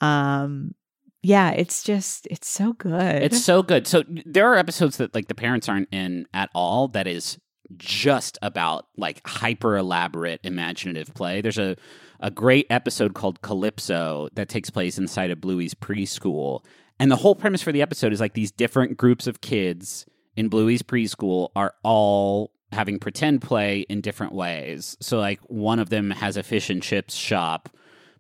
Um, 0.02 0.74
yeah, 1.22 1.52
it's 1.52 1.84
just 1.84 2.28
it's 2.32 2.50
so 2.50 2.74
good. 2.74 3.22
It's 3.22 3.44
so 3.44 3.62
good. 3.62 3.86
So 3.88 4.04
there 4.26 4.52
are 4.52 4.56
episodes 4.58 4.98
that 4.98 5.14
like 5.14 5.28
the 5.28 5.36
parents 5.36 5.70
aren't 5.70 5.90
in 5.92 6.26
at 6.34 6.50
all 6.56 6.88
that 6.90 7.06
is 7.08 7.38
just 7.78 8.38
about 8.42 8.88
like 8.98 9.22
hyper 9.26 9.78
elaborate 9.78 10.42
imaginative 10.44 11.14
play. 11.14 11.42
There's 11.42 11.58
a 11.58 11.76
a 12.20 12.30
great 12.30 12.68
episode 12.70 13.16
called 13.16 13.42
Calypso 13.42 14.30
that 14.36 14.48
takes 14.48 14.70
place 14.70 15.00
inside 15.00 15.32
of 15.32 15.42
Bluey's 15.42 15.74
preschool. 15.74 16.64
And 17.00 17.12
the 17.12 17.16
whole 17.16 17.34
premise 17.34 17.64
for 17.64 17.72
the 17.72 17.82
episode 17.82 18.14
is 18.14 18.20
like 18.20 18.34
these 18.36 18.52
different 18.52 18.96
groups 18.96 19.26
of 19.26 19.42
kids 19.42 20.06
in 20.36 20.48
Bluey's 20.48 20.84
preschool 20.84 21.50
are 21.56 21.74
all 21.84 22.52
having 22.72 23.00
pretend 23.00 23.42
play 23.42 23.82
in 23.90 24.02
different 24.02 24.34
ways. 24.34 24.96
So 25.02 25.18
like 25.18 25.40
one 25.48 25.80
of 25.80 25.90
them 25.90 26.12
has 26.12 26.38
a 26.38 26.44
fish 26.44 26.70
and 26.70 26.82
chips 26.82 27.16
shop 27.16 27.70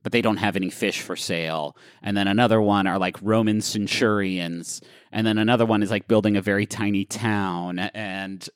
but 0.04 0.12
they 0.12 0.22
don't 0.22 0.38
have 0.38 0.56
any 0.56 0.70
fish 0.70 1.02
for 1.02 1.16
sale. 1.16 1.78
And 2.02 2.18
then 2.18 2.28
another 2.28 2.62
one 2.62 2.88
are 2.88 2.98
like 2.98 3.18
Roman 3.22 3.62
centurions. 3.62 4.82
And 5.12 5.28
then 5.28 5.38
another 5.38 5.66
one 5.66 5.84
is 5.84 5.92
like 5.92 6.08
building 6.08 6.38
a 6.38 6.42
very 6.42 6.66
tiny 6.66 7.06
town. 7.06 7.80
And 7.80 8.48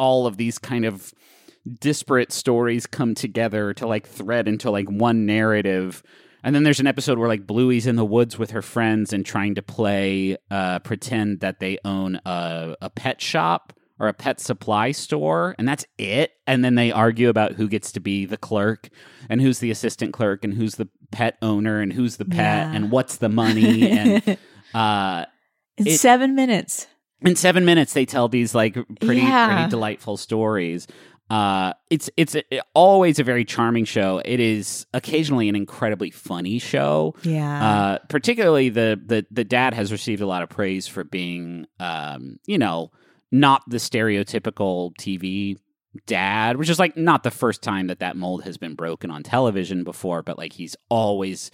all 0.00 0.26
of 0.26 0.36
these 0.38 0.58
kind 0.58 0.84
of 0.84 1.12
disparate 1.78 2.32
stories 2.32 2.86
come 2.86 3.14
together 3.14 3.74
to 3.74 3.86
like 3.86 4.06
thread 4.08 4.48
into 4.48 4.70
like 4.70 4.88
one 4.88 5.26
narrative. 5.26 6.02
And 6.42 6.54
then 6.54 6.62
there's 6.62 6.80
an 6.80 6.86
episode 6.86 7.18
where 7.18 7.28
like 7.28 7.46
Bluey's 7.46 7.86
in 7.86 7.96
the 7.96 8.04
woods 8.04 8.38
with 8.38 8.52
her 8.52 8.62
friends 8.62 9.12
and 9.12 9.26
trying 9.26 9.54
to 9.56 9.62
play 9.62 10.38
uh 10.50 10.78
pretend 10.80 11.40
that 11.40 11.60
they 11.60 11.76
own 11.84 12.18
a, 12.24 12.76
a 12.80 12.88
pet 12.90 13.20
shop 13.20 13.74
or 13.98 14.08
a 14.08 14.14
pet 14.14 14.40
supply 14.40 14.90
store 14.92 15.54
and 15.58 15.68
that's 15.68 15.84
it. 15.98 16.32
And 16.46 16.64
then 16.64 16.76
they 16.76 16.90
argue 16.92 17.28
about 17.28 17.52
who 17.52 17.68
gets 17.68 17.92
to 17.92 18.00
be 18.00 18.24
the 18.24 18.38
clerk 18.38 18.88
and 19.28 19.42
who's 19.42 19.58
the 19.58 19.70
assistant 19.70 20.14
clerk 20.14 20.42
and 20.44 20.54
who's 20.54 20.76
the 20.76 20.88
pet 21.12 21.36
owner 21.42 21.80
and 21.82 21.92
who's 21.92 22.16
the 22.16 22.24
pet 22.24 22.38
Yeah. 22.68 22.72
and 22.74 22.90
what's 22.90 23.18
the 23.18 23.28
money 23.28 23.90
and 23.90 24.38
uh 24.74 25.26
in 25.76 25.88
it- 25.88 26.00
seven 26.00 26.34
minutes. 26.34 26.86
In 27.22 27.36
seven 27.36 27.64
minutes 27.64 27.92
they 27.92 28.06
tell 28.06 28.28
these 28.28 28.54
like 28.54 28.74
pretty 29.00 29.20
Yeah. 29.22 29.54
pretty 29.56 29.70
delightful 29.70 30.16
stories 30.16 30.86
uh 31.28 31.72
it's 31.90 32.10
it's 32.16 32.34
a, 32.34 32.42
always 32.74 33.18
a 33.20 33.24
very 33.24 33.44
charming 33.44 33.84
show 33.84 34.20
it 34.24 34.40
is 34.40 34.84
occasionally 34.94 35.48
an 35.48 35.54
incredibly 35.54 36.10
funny 36.10 36.58
show 36.58 37.14
Yeah. 37.22 37.64
uh 37.70 37.98
particularly 38.08 38.68
the 38.68 39.00
the 39.04 39.24
the 39.30 39.44
dad 39.44 39.74
has 39.74 39.92
received 39.92 40.22
a 40.22 40.26
lot 40.26 40.42
of 40.42 40.48
praise 40.48 40.88
for 40.88 41.04
being 41.04 41.66
um 41.78 42.38
you 42.46 42.58
know 42.58 42.90
not 43.30 43.62
the 43.68 43.76
stereotypical 43.76 44.92
tv 44.96 45.56
dad 46.06 46.56
which 46.56 46.68
is 46.70 46.78
like 46.78 46.96
not 46.96 47.22
the 47.22 47.30
first 47.30 47.62
time 47.62 47.88
that 47.88 47.98
that 48.00 48.16
mold 48.16 48.42
has 48.44 48.56
been 48.56 48.74
broken 48.74 49.10
on 49.10 49.22
television 49.22 49.84
before 49.84 50.22
but 50.22 50.38
like 50.38 50.52
he's 50.52 50.76
always 50.88 51.50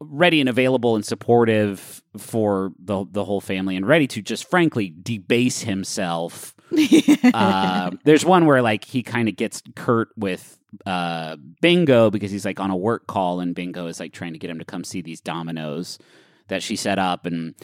ready 0.00 0.40
and 0.40 0.48
available 0.48 0.94
and 0.94 1.04
supportive 1.04 2.02
for 2.18 2.72
the 2.78 3.04
the 3.10 3.24
whole 3.24 3.40
family 3.40 3.76
and 3.76 3.86
ready 3.86 4.06
to 4.06 4.22
just 4.22 4.48
frankly 4.48 4.94
debase 5.02 5.60
himself. 5.62 6.54
uh, 7.34 7.90
there's 8.04 8.24
one 8.24 8.46
where 8.46 8.62
like 8.62 8.84
he 8.84 9.02
kind 9.02 9.28
of 9.28 9.36
gets 9.36 9.62
curt 9.74 10.08
with 10.16 10.58
uh, 10.84 11.36
Bingo 11.60 12.10
because 12.10 12.30
he's 12.30 12.44
like 12.44 12.60
on 12.60 12.70
a 12.70 12.76
work 12.76 13.06
call 13.06 13.40
and 13.40 13.54
Bingo 13.54 13.86
is 13.86 14.00
like 14.00 14.12
trying 14.12 14.32
to 14.32 14.38
get 14.38 14.50
him 14.50 14.58
to 14.58 14.64
come 14.64 14.84
see 14.84 15.00
these 15.00 15.20
dominoes 15.20 15.98
that 16.48 16.62
she 16.62 16.76
set 16.76 16.98
up 16.98 17.24
and 17.26 17.54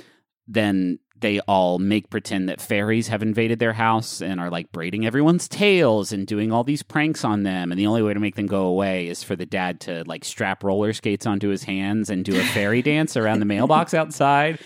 then 0.49 0.99
they 1.23 1.41
all 1.41 1.79
make 1.79 2.11
pretend 2.11 2.49
that 2.49 2.61
fairies 2.61 3.09
have 3.09 3.23
invaded 3.23 3.59
their 3.59 3.73
house 3.73 4.21
and 4.21 4.39
are 4.39 4.51
like 4.51 4.71
braiding 4.73 5.07
everyone's 5.07 5.49
tails 5.49 6.13
and 6.13 6.27
doing 6.27 6.53
all 6.53 6.63
these 6.65 6.83
pranks 6.83 7.25
on 7.25 7.43
them. 7.45 7.73
And 7.73 7.79
the 7.79 7.87
only 7.87 8.03
way 8.03 8.13
to 8.13 8.21
make 8.21 8.37
them 8.37 8.47
go 8.47 8.65
away 8.65 9.09
is 9.09 9.23
for 9.23 9.35
the 9.35 9.47
dad 9.47 9.81
to 9.83 10.05
like 10.07 10.25
strap 10.25 10.63
roller 10.63 10.93
skates 10.93 11.25
onto 11.25 11.49
his 11.49 11.63
hands 11.65 12.11
and 12.11 12.25
do 12.25 12.39
a 12.39 12.45
fairy 12.45 12.83
dance 12.93 13.17
around 13.17 13.39
the 13.39 13.47
mailbox 13.47 13.95
outside 13.95 14.59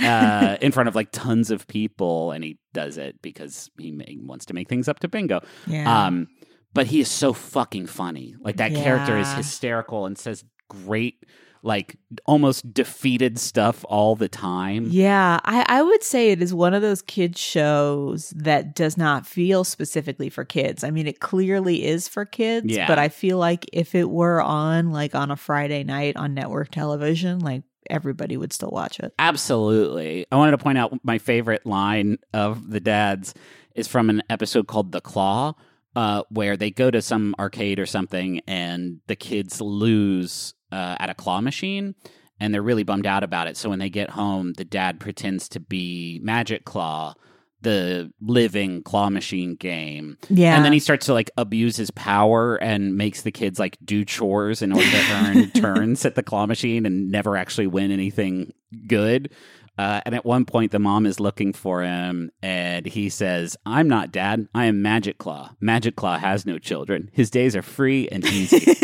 uh, 0.00 0.56
in 0.62 0.72
front 0.72 0.88
of 0.88 0.94
like 0.94 1.12
tons 1.12 1.50
of 1.50 1.66
people. 1.66 2.30
And 2.32 2.42
he 2.42 2.58
does 2.72 2.96
it 2.96 3.20
because 3.20 3.70
he 3.78 3.92
ma- 3.92 4.04
wants 4.20 4.46
to 4.46 4.54
make 4.54 4.68
things 4.68 4.88
up 4.88 5.00
to 5.00 5.08
Bingo. 5.08 5.42
yeah. 5.66 6.06
Um, 6.06 6.28
but 6.72 6.88
he 6.88 7.00
is 7.00 7.10
so 7.10 7.32
fucking 7.32 7.86
funny. 7.86 8.34
Like 8.38 8.58
that 8.58 8.74
character 8.74 9.16
is 9.16 9.32
hysterical 9.32 10.04
and 10.04 10.18
says 10.18 10.44
great, 10.68 11.24
like 11.62 11.96
almost 12.26 12.72
defeated 12.72 13.38
stuff 13.38 13.84
all 13.88 14.14
the 14.16 14.28
time. 14.28 14.88
Yeah, 14.90 15.40
I, 15.44 15.64
I 15.68 15.82
would 15.82 16.02
say 16.02 16.30
it 16.30 16.42
is 16.42 16.54
one 16.54 16.74
of 16.74 16.82
those 16.82 17.02
kids 17.02 17.40
shows 17.40 18.30
that 18.36 18.74
does 18.74 18.96
not 18.96 19.26
feel 19.26 19.64
specifically 19.64 20.28
for 20.28 20.44
kids. 20.44 20.84
I 20.84 20.90
mean, 20.90 21.06
it 21.06 21.20
clearly 21.20 21.84
is 21.84 22.08
for 22.08 22.24
kids, 22.24 22.66
Yeah. 22.68 22.86
but 22.86 22.98
I 22.98 23.08
feel 23.08 23.38
like 23.38 23.66
if 23.72 23.94
it 23.94 24.10
were 24.10 24.40
on 24.40 24.92
like 24.92 25.14
on 25.14 25.30
a 25.30 25.36
Friday 25.36 25.82
night 25.84 26.16
on 26.16 26.34
network 26.34 26.70
television, 26.70 27.40
like 27.40 27.62
everybody 27.88 28.36
would 28.36 28.52
still 28.52 28.70
watch 28.70 28.98
it. 29.00 29.12
Absolutely. 29.18 30.26
I 30.32 30.36
wanted 30.36 30.52
to 30.52 30.58
point 30.58 30.78
out 30.78 30.92
my 31.04 31.18
favorite 31.18 31.64
line 31.66 32.18
of 32.32 32.70
the 32.70 32.80
dads 32.80 33.34
is 33.74 33.86
from 33.86 34.10
an 34.10 34.22
episode 34.30 34.66
called 34.66 34.92
The 34.92 35.00
Claw, 35.00 35.54
uh, 35.96 36.22
where 36.28 36.56
they 36.56 36.70
go 36.70 36.90
to 36.90 37.00
some 37.00 37.34
arcade 37.38 37.80
or 37.80 37.86
something 37.86 38.40
and 38.46 39.00
the 39.06 39.16
kids 39.16 39.62
lose 39.62 40.54
uh, 40.70 40.94
at 41.00 41.08
a 41.08 41.14
claw 41.14 41.40
machine 41.40 41.94
and 42.38 42.52
they're 42.52 42.62
really 42.62 42.84
bummed 42.84 43.06
out 43.06 43.24
about 43.24 43.48
it. 43.48 43.56
So 43.56 43.70
when 43.70 43.78
they 43.78 43.88
get 43.88 44.10
home, 44.10 44.52
the 44.52 44.64
dad 44.64 45.00
pretends 45.00 45.48
to 45.48 45.60
be 45.60 46.20
Magic 46.22 46.66
Claw, 46.66 47.14
the 47.62 48.12
living 48.20 48.82
claw 48.82 49.08
machine 49.08 49.54
game. 49.54 50.18
Yeah. 50.28 50.54
And 50.54 50.64
then 50.66 50.74
he 50.74 50.80
starts 50.80 51.06
to 51.06 51.14
like 51.14 51.30
abuse 51.38 51.76
his 51.76 51.90
power 51.90 52.56
and 52.56 52.98
makes 52.98 53.22
the 53.22 53.32
kids 53.32 53.58
like 53.58 53.78
do 53.82 54.04
chores 54.04 54.60
in 54.60 54.72
order 54.72 54.90
to 54.90 55.12
earn 55.12 55.50
turns 55.54 56.04
at 56.04 56.14
the 56.14 56.22
claw 56.22 56.44
machine 56.44 56.84
and 56.84 57.10
never 57.10 57.38
actually 57.38 57.68
win 57.68 57.90
anything 57.90 58.52
good. 58.86 59.32
Uh, 59.78 60.00
and 60.06 60.14
at 60.14 60.24
one 60.24 60.44
point, 60.46 60.72
the 60.72 60.78
mom 60.78 61.04
is 61.04 61.20
looking 61.20 61.52
for 61.52 61.82
him, 61.82 62.30
and 62.42 62.86
he 62.86 63.10
says, 63.10 63.56
"I'm 63.66 63.88
not 63.88 64.10
dad. 64.10 64.48
I 64.54 64.66
am 64.66 64.80
Magic 64.80 65.18
Claw. 65.18 65.50
Magic 65.60 65.96
Claw 65.96 66.18
has 66.18 66.46
no 66.46 66.58
children. 66.58 67.10
His 67.12 67.30
days 67.30 67.54
are 67.54 67.62
free 67.62 68.08
and 68.08 68.24
easy." 68.24 68.64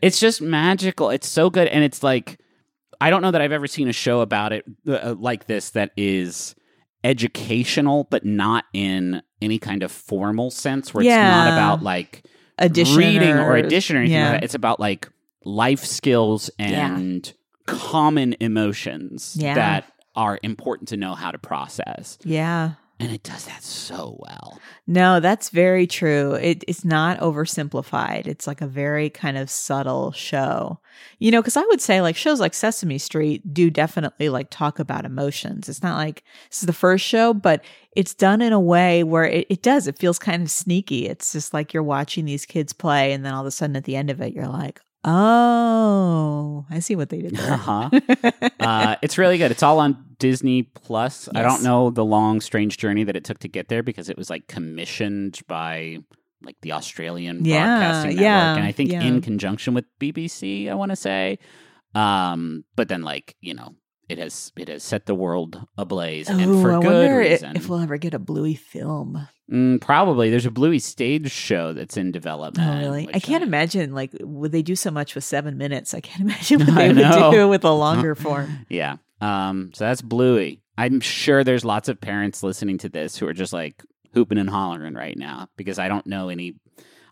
it's 0.00 0.20
just 0.20 0.40
magical. 0.40 1.10
It's 1.10 1.26
so 1.28 1.50
good, 1.50 1.66
and 1.68 1.82
it's 1.82 2.04
like 2.04 2.38
I 3.00 3.10
don't 3.10 3.22
know 3.22 3.32
that 3.32 3.40
I've 3.40 3.52
ever 3.52 3.66
seen 3.66 3.88
a 3.88 3.92
show 3.92 4.20
about 4.20 4.52
it 4.52 4.64
uh, 4.86 5.14
like 5.18 5.46
this 5.46 5.70
that 5.70 5.90
is 5.96 6.54
educational, 7.02 8.04
but 8.10 8.24
not 8.24 8.64
in 8.72 9.22
any 9.42 9.58
kind 9.58 9.82
of 9.82 9.90
formal 9.90 10.50
sense, 10.50 10.94
where 10.94 11.02
it's 11.02 11.10
not 11.10 11.48
about 11.48 11.82
like 11.82 12.24
Addition 12.58 12.96
reading 12.96 13.30
or, 13.30 13.52
or- 13.52 13.56
addition 13.56 13.96
or 13.96 14.00
anything 14.00 14.16
yeah. 14.16 14.30
like 14.30 14.40
that. 14.40 14.44
It's 14.44 14.54
about 14.54 14.80
like 14.80 15.08
life 15.44 15.84
skills 15.84 16.50
and 16.58 17.32
common 17.66 18.34
emotions 18.40 19.36
Yeah. 19.38 19.54
that 19.54 19.92
are 20.14 20.38
important 20.42 20.88
to 20.88 20.96
know 20.96 21.14
how 21.14 21.30
to 21.30 21.38
process. 21.38 22.18
yeah. 22.24 22.72
And 22.98 23.10
it 23.12 23.22
does 23.22 23.44
that 23.44 23.62
so 23.62 24.16
well. 24.20 24.58
No, 24.86 25.20
that's 25.20 25.50
very 25.50 25.86
true. 25.86 26.32
It, 26.32 26.64
it's 26.66 26.82
not 26.82 27.18
oversimplified. 27.20 28.26
It's 28.26 28.46
like 28.46 28.62
a 28.62 28.66
very 28.66 29.10
kind 29.10 29.36
of 29.36 29.50
subtle 29.50 30.12
show. 30.12 30.80
You 31.18 31.30
know, 31.30 31.42
because 31.42 31.58
I 31.58 31.64
would 31.66 31.82
say 31.82 32.00
like 32.00 32.16
shows 32.16 32.40
like 32.40 32.54
Sesame 32.54 32.96
Street 32.96 33.52
do 33.52 33.70
definitely 33.70 34.30
like 34.30 34.48
talk 34.48 34.78
about 34.78 35.04
emotions. 35.04 35.68
It's 35.68 35.82
not 35.82 35.98
like 35.98 36.24
this 36.48 36.62
is 36.62 36.66
the 36.66 36.72
first 36.72 37.04
show, 37.04 37.34
but 37.34 37.62
it's 37.94 38.14
done 38.14 38.40
in 38.40 38.54
a 38.54 38.60
way 38.60 39.04
where 39.04 39.24
it, 39.26 39.46
it 39.50 39.62
does. 39.62 39.86
It 39.86 39.98
feels 39.98 40.18
kind 40.18 40.42
of 40.42 40.50
sneaky. 40.50 41.06
It's 41.06 41.32
just 41.32 41.52
like 41.52 41.74
you're 41.74 41.82
watching 41.82 42.24
these 42.24 42.46
kids 42.46 42.72
play, 42.72 43.12
and 43.12 43.26
then 43.26 43.34
all 43.34 43.42
of 43.42 43.46
a 43.46 43.50
sudden 43.50 43.76
at 43.76 43.84
the 43.84 43.96
end 43.96 44.08
of 44.08 44.22
it, 44.22 44.32
you're 44.32 44.48
like, 44.48 44.80
oh, 45.06 46.66
I 46.68 46.80
see 46.80 46.96
what 46.96 47.08
they 47.08 47.22
did 47.22 47.36
there. 47.36 47.52
Uh-huh. 47.52 47.90
uh, 48.60 48.96
it's 49.02 49.16
really 49.18 49.38
good. 49.38 49.50
It's 49.50 49.62
all 49.62 49.78
on 49.78 50.04
Disney 50.18 50.64
Plus. 50.64 51.28
I 51.34 51.42
don't 51.42 51.62
know 51.62 51.90
the 51.90 52.04
long, 52.04 52.40
strange 52.40 52.76
journey 52.76 53.04
that 53.04 53.16
it 53.16 53.24
took 53.24 53.38
to 53.40 53.48
get 53.48 53.68
there 53.68 53.82
because 53.82 54.08
it 54.08 54.18
was 54.18 54.28
like 54.28 54.46
commissioned 54.48 55.40
by 55.46 55.98
like 56.42 56.56
the 56.62 56.72
Australian 56.72 57.44
Yeah, 57.44 57.64
Broadcasting 57.64 58.16
Network, 58.16 58.22
yeah, 58.22 58.54
and 58.56 58.64
I 58.64 58.72
think 58.72 58.92
yeah. 58.92 59.02
in 59.02 59.20
conjunction 59.20 59.74
with 59.74 59.84
BBC. 60.00 60.70
I 60.70 60.74
want 60.74 60.90
to 60.90 60.96
say, 60.96 61.38
um, 61.94 62.64
but 62.74 62.88
then 62.88 63.02
like 63.02 63.36
you 63.40 63.54
know. 63.54 63.74
It 64.08 64.18
has 64.18 64.52
it 64.56 64.68
has 64.68 64.84
set 64.84 65.06
the 65.06 65.14
world 65.14 65.66
ablaze, 65.76 66.28
and 66.28 66.40
for 66.62 66.72
I 66.76 66.80
good 66.80 67.16
reason. 67.16 67.56
if 67.56 67.68
we'll 67.68 67.80
ever 67.80 67.96
get 67.98 68.14
a 68.14 68.18
Bluey 68.20 68.54
film. 68.54 69.26
Mm, 69.50 69.80
probably. 69.80 70.30
There's 70.30 70.46
a 70.46 70.50
Bluey 70.50 70.78
stage 70.78 71.30
show 71.30 71.72
that's 71.72 71.96
in 71.96 72.12
development. 72.12 72.68
Oh, 72.68 72.78
really? 72.78 73.08
I 73.14 73.20
can't 73.20 73.44
imagine. 73.44 73.94
Like, 73.94 74.10
would 74.20 74.50
they 74.52 74.62
do 74.62 74.74
so 74.76 74.90
much 74.90 75.14
with 75.14 75.22
seven 75.24 75.56
minutes? 75.56 75.94
I 75.94 76.00
can't 76.00 76.20
imagine 76.30 76.58
what 76.66 76.74
they 76.74 76.88
would 76.92 77.30
do 77.32 77.48
with 77.48 77.64
a 77.64 77.72
longer 77.72 78.14
form. 78.14 78.64
Yeah. 78.68 78.96
Um. 79.20 79.70
So 79.74 79.84
that's 79.84 80.02
Bluey. 80.02 80.62
I'm 80.78 81.00
sure 81.00 81.42
there's 81.42 81.64
lots 81.64 81.88
of 81.88 82.00
parents 82.00 82.42
listening 82.42 82.78
to 82.78 82.88
this 82.88 83.16
who 83.16 83.26
are 83.26 83.32
just 83.32 83.52
like 83.52 83.82
hooping 84.14 84.38
and 84.38 84.50
hollering 84.50 84.94
right 84.94 85.16
now 85.16 85.48
because 85.56 85.78
I 85.78 85.88
don't 85.88 86.06
know 86.06 86.28
any. 86.28 86.54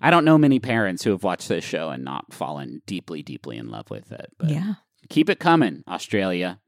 I 0.01 0.11
don't 0.11 0.25
know 0.27 0.37
many 0.37 0.59
parents 0.61 1.03
who 1.03 1.11
have 1.13 1.25
watched 1.25 1.49
this 1.49 1.65
show 1.65 1.89
and 1.89 2.05
not 2.05 2.33
fallen 2.35 2.83
deeply, 2.87 3.23
deeply 3.23 3.57
in 3.57 3.71
love 3.71 3.91
with 3.91 4.13
it. 4.13 4.31
But 4.39 4.51
Yeah, 4.51 4.75
keep 5.09 5.31
it 5.31 5.39
coming, 5.41 5.83
Australia. 5.89 6.61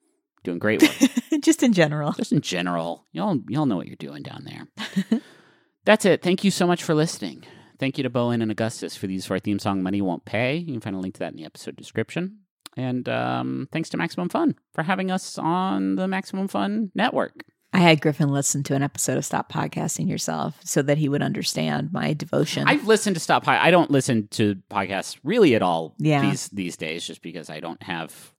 Doing 0.46 0.58
great 0.60 0.80
work. 0.80 1.10
just 1.42 1.62
in 1.62 1.72
general. 1.72 2.12
just 2.12 2.32
in 2.32 2.40
general, 2.40 3.04
y'all 3.12 3.38
y'all 3.48 3.66
know 3.66 3.76
what 3.76 3.88
you're 3.88 3.96
doing 3.96 4.22
down 4.22 4.44
there. 4.44 5.20
That's 5.84 6.04
it. 6.04 6.22
Thank 6.22 6.44
you 6.44 6.50
so 6.50 6.66
much 6.66 6.82
for 6.82 6.94
listening. 6.94 7.44
Thank 7.78 7.98
you 7.98 8.04
to 8.04 8.10
Bo 8.10 8.30
En 8.30 8.42
and 8.42 8.50
Augustus 8.50 8.96
for 8.96 9.06
these 9.06 9.26
for 9.26 9.34
our 9.34 9.40
theme 9.40 9.58
song 9.58 9.82
"Money 9.82 10.00
Won't 10.00 10.24
Pay." 10.24 10.56
You 10.56 10.72
can 10.72 10.80
find 10.80 10.96
a 10.96 11.00
link 11.00 11.14
to 11.14 11.18
that 11.20 11.32
in 11.32 11.36
the 11.36 11.44
episode 11.44 11.76
description. 11.76 12.38
And 12.76 13.08
um, 13.08 13.68
thanks 13.72 13.88
to 13.90 13.96
Maximum 13.96 14.28
Fun 14.28 14.54
for 14.74 14.82
having 14.82 15.10
us 15.10 15.36
on 15.38 15.96
the 15.96 16.06
Maximum 16.06 16.46
Fun 16.48 16.90
network. 16.94 17.42
I 17.72 17.78
had 17.78 18.00
Griffin 18.00 18.28
listen 18.30 18.62
to 18.64 18.74
an 18.74 18.82
episode 18.82 19.18
of 19.18 19.24
Stop 19.24 19.50
Podcasting 19.52 20.08
Yourself 20.08 20.58
so 20.64 20.80
that 20.82 20.96
he 20.96 21.08
would 21.08 21.22
understand 21.22 21.92
my 21.92 22.12
devotion. 22.14 22.64
I've 22.68 22.86
listened 22.86 23.16
to 23.16 23.20
Stop 23.20 23.44
High. 23.44 23.58
I 23.58 23.70
don't 23.70 23.90
listen 23.90 24.28
to 24.32 24.54
podcasts 24.70 25.18
really 25.24 25.54
at 25.56 25.62
all 25.62 25.94
Yeah. 25.98 26.22
these 26.22 26.48
these 26.50 26.76
days, 26.76 27.04
just 27.06 27.20
because 27.20 27.50
I 27.50 27.60
don't 27.60 27.82
have 27.82 28.32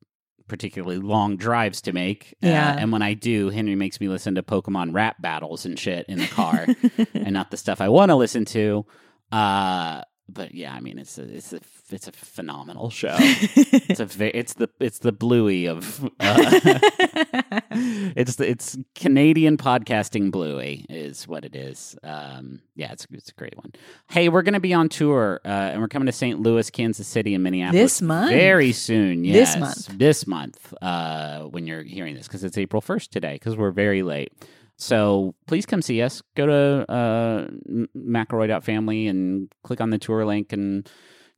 particularly 0.48 1.00
long 1.00 1.38
drives 1.38 1.82
to 1.82 1.94
make. 1.94 2.36
Uh, 2.42 2.48
and 2.80 2.92
when 2.92 3.02
I 3.02 3.14
do, 3.14 3.50
Henry 3.50 3.76
makes 3.76 4.00
me 4.00 4.08
listen 4.08 4.36
to 4.36 4.44
Pokemon 4.44 4.94
rap 4.94 5.22
battles 5.22 5.66
and 5.66 5.78
shit 5.78 6.06
in 6.08 6.20
the 6.20 6.28
car, 6.28 6.68
and 7.14 7.34
not 7.34 7.52
the 7.52 7.58
stuff 7.58 7.82
I 7.82 7.90
want 7.90 8.10
to 8.10 8.16
listen 8.16 8.46
to. 8.46 8.86
Uh, 9.32 10.02
but 10.30 10.54
yeah, 10.54 10.74
I 10.74 10.80
mean, 10.80 10.98
it's 11.00 11.18
a 11.18 11.24
it's 11.24 11.54
a 11.54 11.60
it's 11.90 12.08
a 12.08 12.12
phenomenal 12.12 12.90
show. 12.90 13.16
it's 13.20 14.00
a 14.00 14.38
it's 14.38 14.54
the 14.56 14.70
it's 14.80 15.00
the 15.00 15.12
Bluey 15.12 15.66
of 15.68 16.04
uh, 16.20 16.50
it's 17.72 18.36
the 18.36 18.50
it's 18.50 18.78
Canadian 18.96 19.58
podcasting 19.58 20.32
Bluey 20.32 20.86
is 20.90 21.28
what 21.28 21.46
it 21.46 21.56
is. 21.56 21.96
Um, 22.04 22.62
yeah, 22.76 22.92
it's 22.92 23.08
it's 23.12 23.30
a 23.30 23.34
great 23.34 23.56
one. 23.58 23.72
Hey, 24.10 24.30
we're 24.30 24.42
gonna 24.42 24.60
be 24.60 24.74
on 24.74 24.90
tour, 24.90 25.40
uh, 25.46 25.48
and 25.48 25.82
we're 25.82 25.88
coming 25.88 26.08
to 26.08 26.12
St. 26.12 26.40
Louis, 26.40 26.70
Kansas 26.70 27.08
City, 27.08 27.34
and 27.34 27.44
Minneapolis 27.44 27.82
This 27.82 28.02
month? 28.02 28.30
very 28.32 28.72
soon. 28.72 29.24
Yes, 29.24 29.54
This 29.54 29.60
month. 29.60 29.88
this 29.98 30.28
month. 30.28 30.74
Uh, 30.82 31.44
when 31.44 31.68
you're 31.68 31.84
hearing 31.84 32.16
this, 32.16 32.28
because 32.28 32.44
it's 32.44 32.58
April 32.58 32.82
first 32.82 33.12
today, 33.12 33.34
because 33.34 33.56
we're 33.56 33.72
very 33.72 34.04
late. 34.04 34.32
So 34.78 35.36
please 35.48 35.66
come 35.66 35.82
see 35.82 36.02
us. 36.02 36.22
Go 36.36 36.46
to 36.46 36.92
uh, 36.92 37.48
McElroy.family 37.96 39.08
and 39.08 39.52
click 39.64 39.82
on 39.82 39.90
the 39.90 39.98
tour 39.98 40.26
link 40.26 40.54
and 40.54 40.90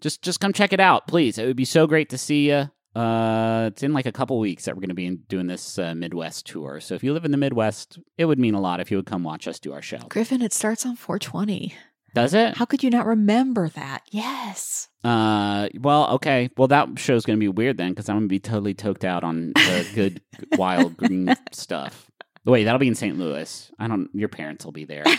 just 0.02 0.22
just 0.22 0.40
come 0.40 0.54
check 0.54 0.74
it 0.74 0.80
out, 0.80 1.08
please. 1.08 1.38
It 1.38 1.46
would 1.46 1.56
be 1.56 1.66
so 1.66 1.88
great 1.88 2.10
to 2.10 2.18
see 2.18 2.50
you. 2.50 2.70
Uh, 2.96 3.70
it's 3.72 3.84
in 3.84 3.94
like 3.94 4.06
a 4.06 4.12
couple 4.12 4.40
weeks 4.40 4.66
that 4.66 4.76
we're 4.76 4.82
going 4.82 4.90
to 4.90 4.96
be 4.96 5.10
doing 5.10 5.48
this 5.48 5.78
uh, 5.78 5.94
Midwest 5.96 6.48
tour. 6.48 6.80
So 6.80 6.96
if 6.96 7.04
you 7.04 7.14
live 7.14 7.24
in 7.24 7.32
the 7.32 7.38
Midwest, 7.38 8.00
it 8.18 8.26
would 8.26 8.40
mean 8.40 8.56
a 8.56 8.60
lot 8.60 8.80
if 8.80 8.92
you 8.92 8.98
would 8.98 9.06
come 9.06 9.24
watch 9.24 9.48
us 9.48 9.60
do 9.60 9.74
our 9.74 9.82
show. 9.82 10.00
Griffin, 10.10 10.42
it 10.42 10.54
starts 10.54 10.86
on 10.86 10.96
420. 10.96 11.74
Does 12.16 12.34
it? 12.34 12.58
How 12.58 12.66
could 12.66 12.84
you 12.84 12.90
not 12.90 13.06
remember 13.06 13.70
that? 13.70 14.02
Yes. 14.10 14.90
Uh, 15.04 15.70
well, 15.80 16.10
okay. 16.16 16.50
Well, 16.58 16.68
that 16.70 16.98
show's 16.98 17.26
going 17.26 17.38
to 17.38 17.40
be 17.40 17.48
weird 17.48 17.78
then 17.78 17.92
because 17.92 18.10
I'm 18.10 18.18
going 18.18 18.28
to 18.28 18.30
be 18.30 18.40
totally 18.40 18.74
toked 18.74 19.06
out 19.06 19.24
on 19.24 19.54
the 19.54 19.88
good 19.94 20.22
wild 20.58 20.98
green 20.98 21.36
stuff. 21.52 22.09
Wait, 22.50 22.64
that'll 22.66 22.80
be 22.80 22.88
in 22.88 22.96
St. 22.96 23.18
Louis. 23.18 23.72
I 23.80 23.88
don't. 23.88 24.10
Your 24.14 24.30
parents 24.30 24.66
will 24.66 24.72
be 24.72 24.86
there. 24.86 25.04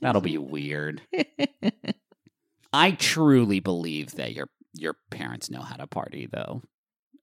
That'll 0.00 0.20
be 0.20 0.38
weird. 0.38 1.02
I 2.72 2.92
truly 2.92 3.60
believe 3.60 4.12
that 4.16 4.32
your 4.32 4.48
your 4.74 4.94
parents 5.10 5.50
know 5.50 5.60
how 5.62 5.76
to 5.76 5.86
party 5.86 6.28
though, 6.30 6.62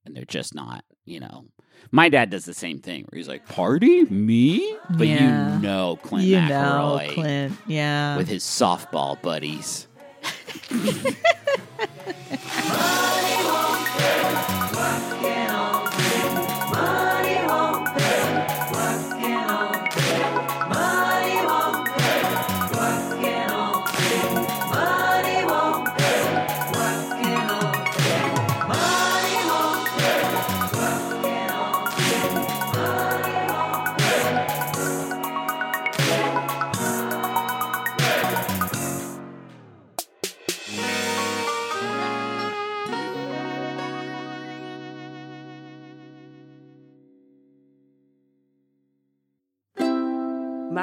and 0.06 0.16
they're 0.16 0.26
just 0.26 0.54
not. 0.56 0.84
You 1.06 1.22
know, 1.22 1.46
my 1.92 2.10
dad 2.10 2.30
does 2.30 2.46
the 2.46 2.54
same 2.54 2.80
thing 2.80 3.06
where 3.10 3.18
he's 3.18 3.28
like, 3.28 3.48
"Party 3.48 4.04
me," 4.06 4.76
but 4.90 5.08
Yeah. 5.08 5.56
you 5.56 5.62
know, 5.62 5.98
Clint 6.04 6.28
you 6.28 6.38
McElroy 6.38 7.08
know, 7.08 7.14
Clint. 7.14 7.54
Yeah. 7.68 8.18
with 8.18 8.28
his 8.28 8.44
softball 8.44 9.22
buddies. 9.22 9.88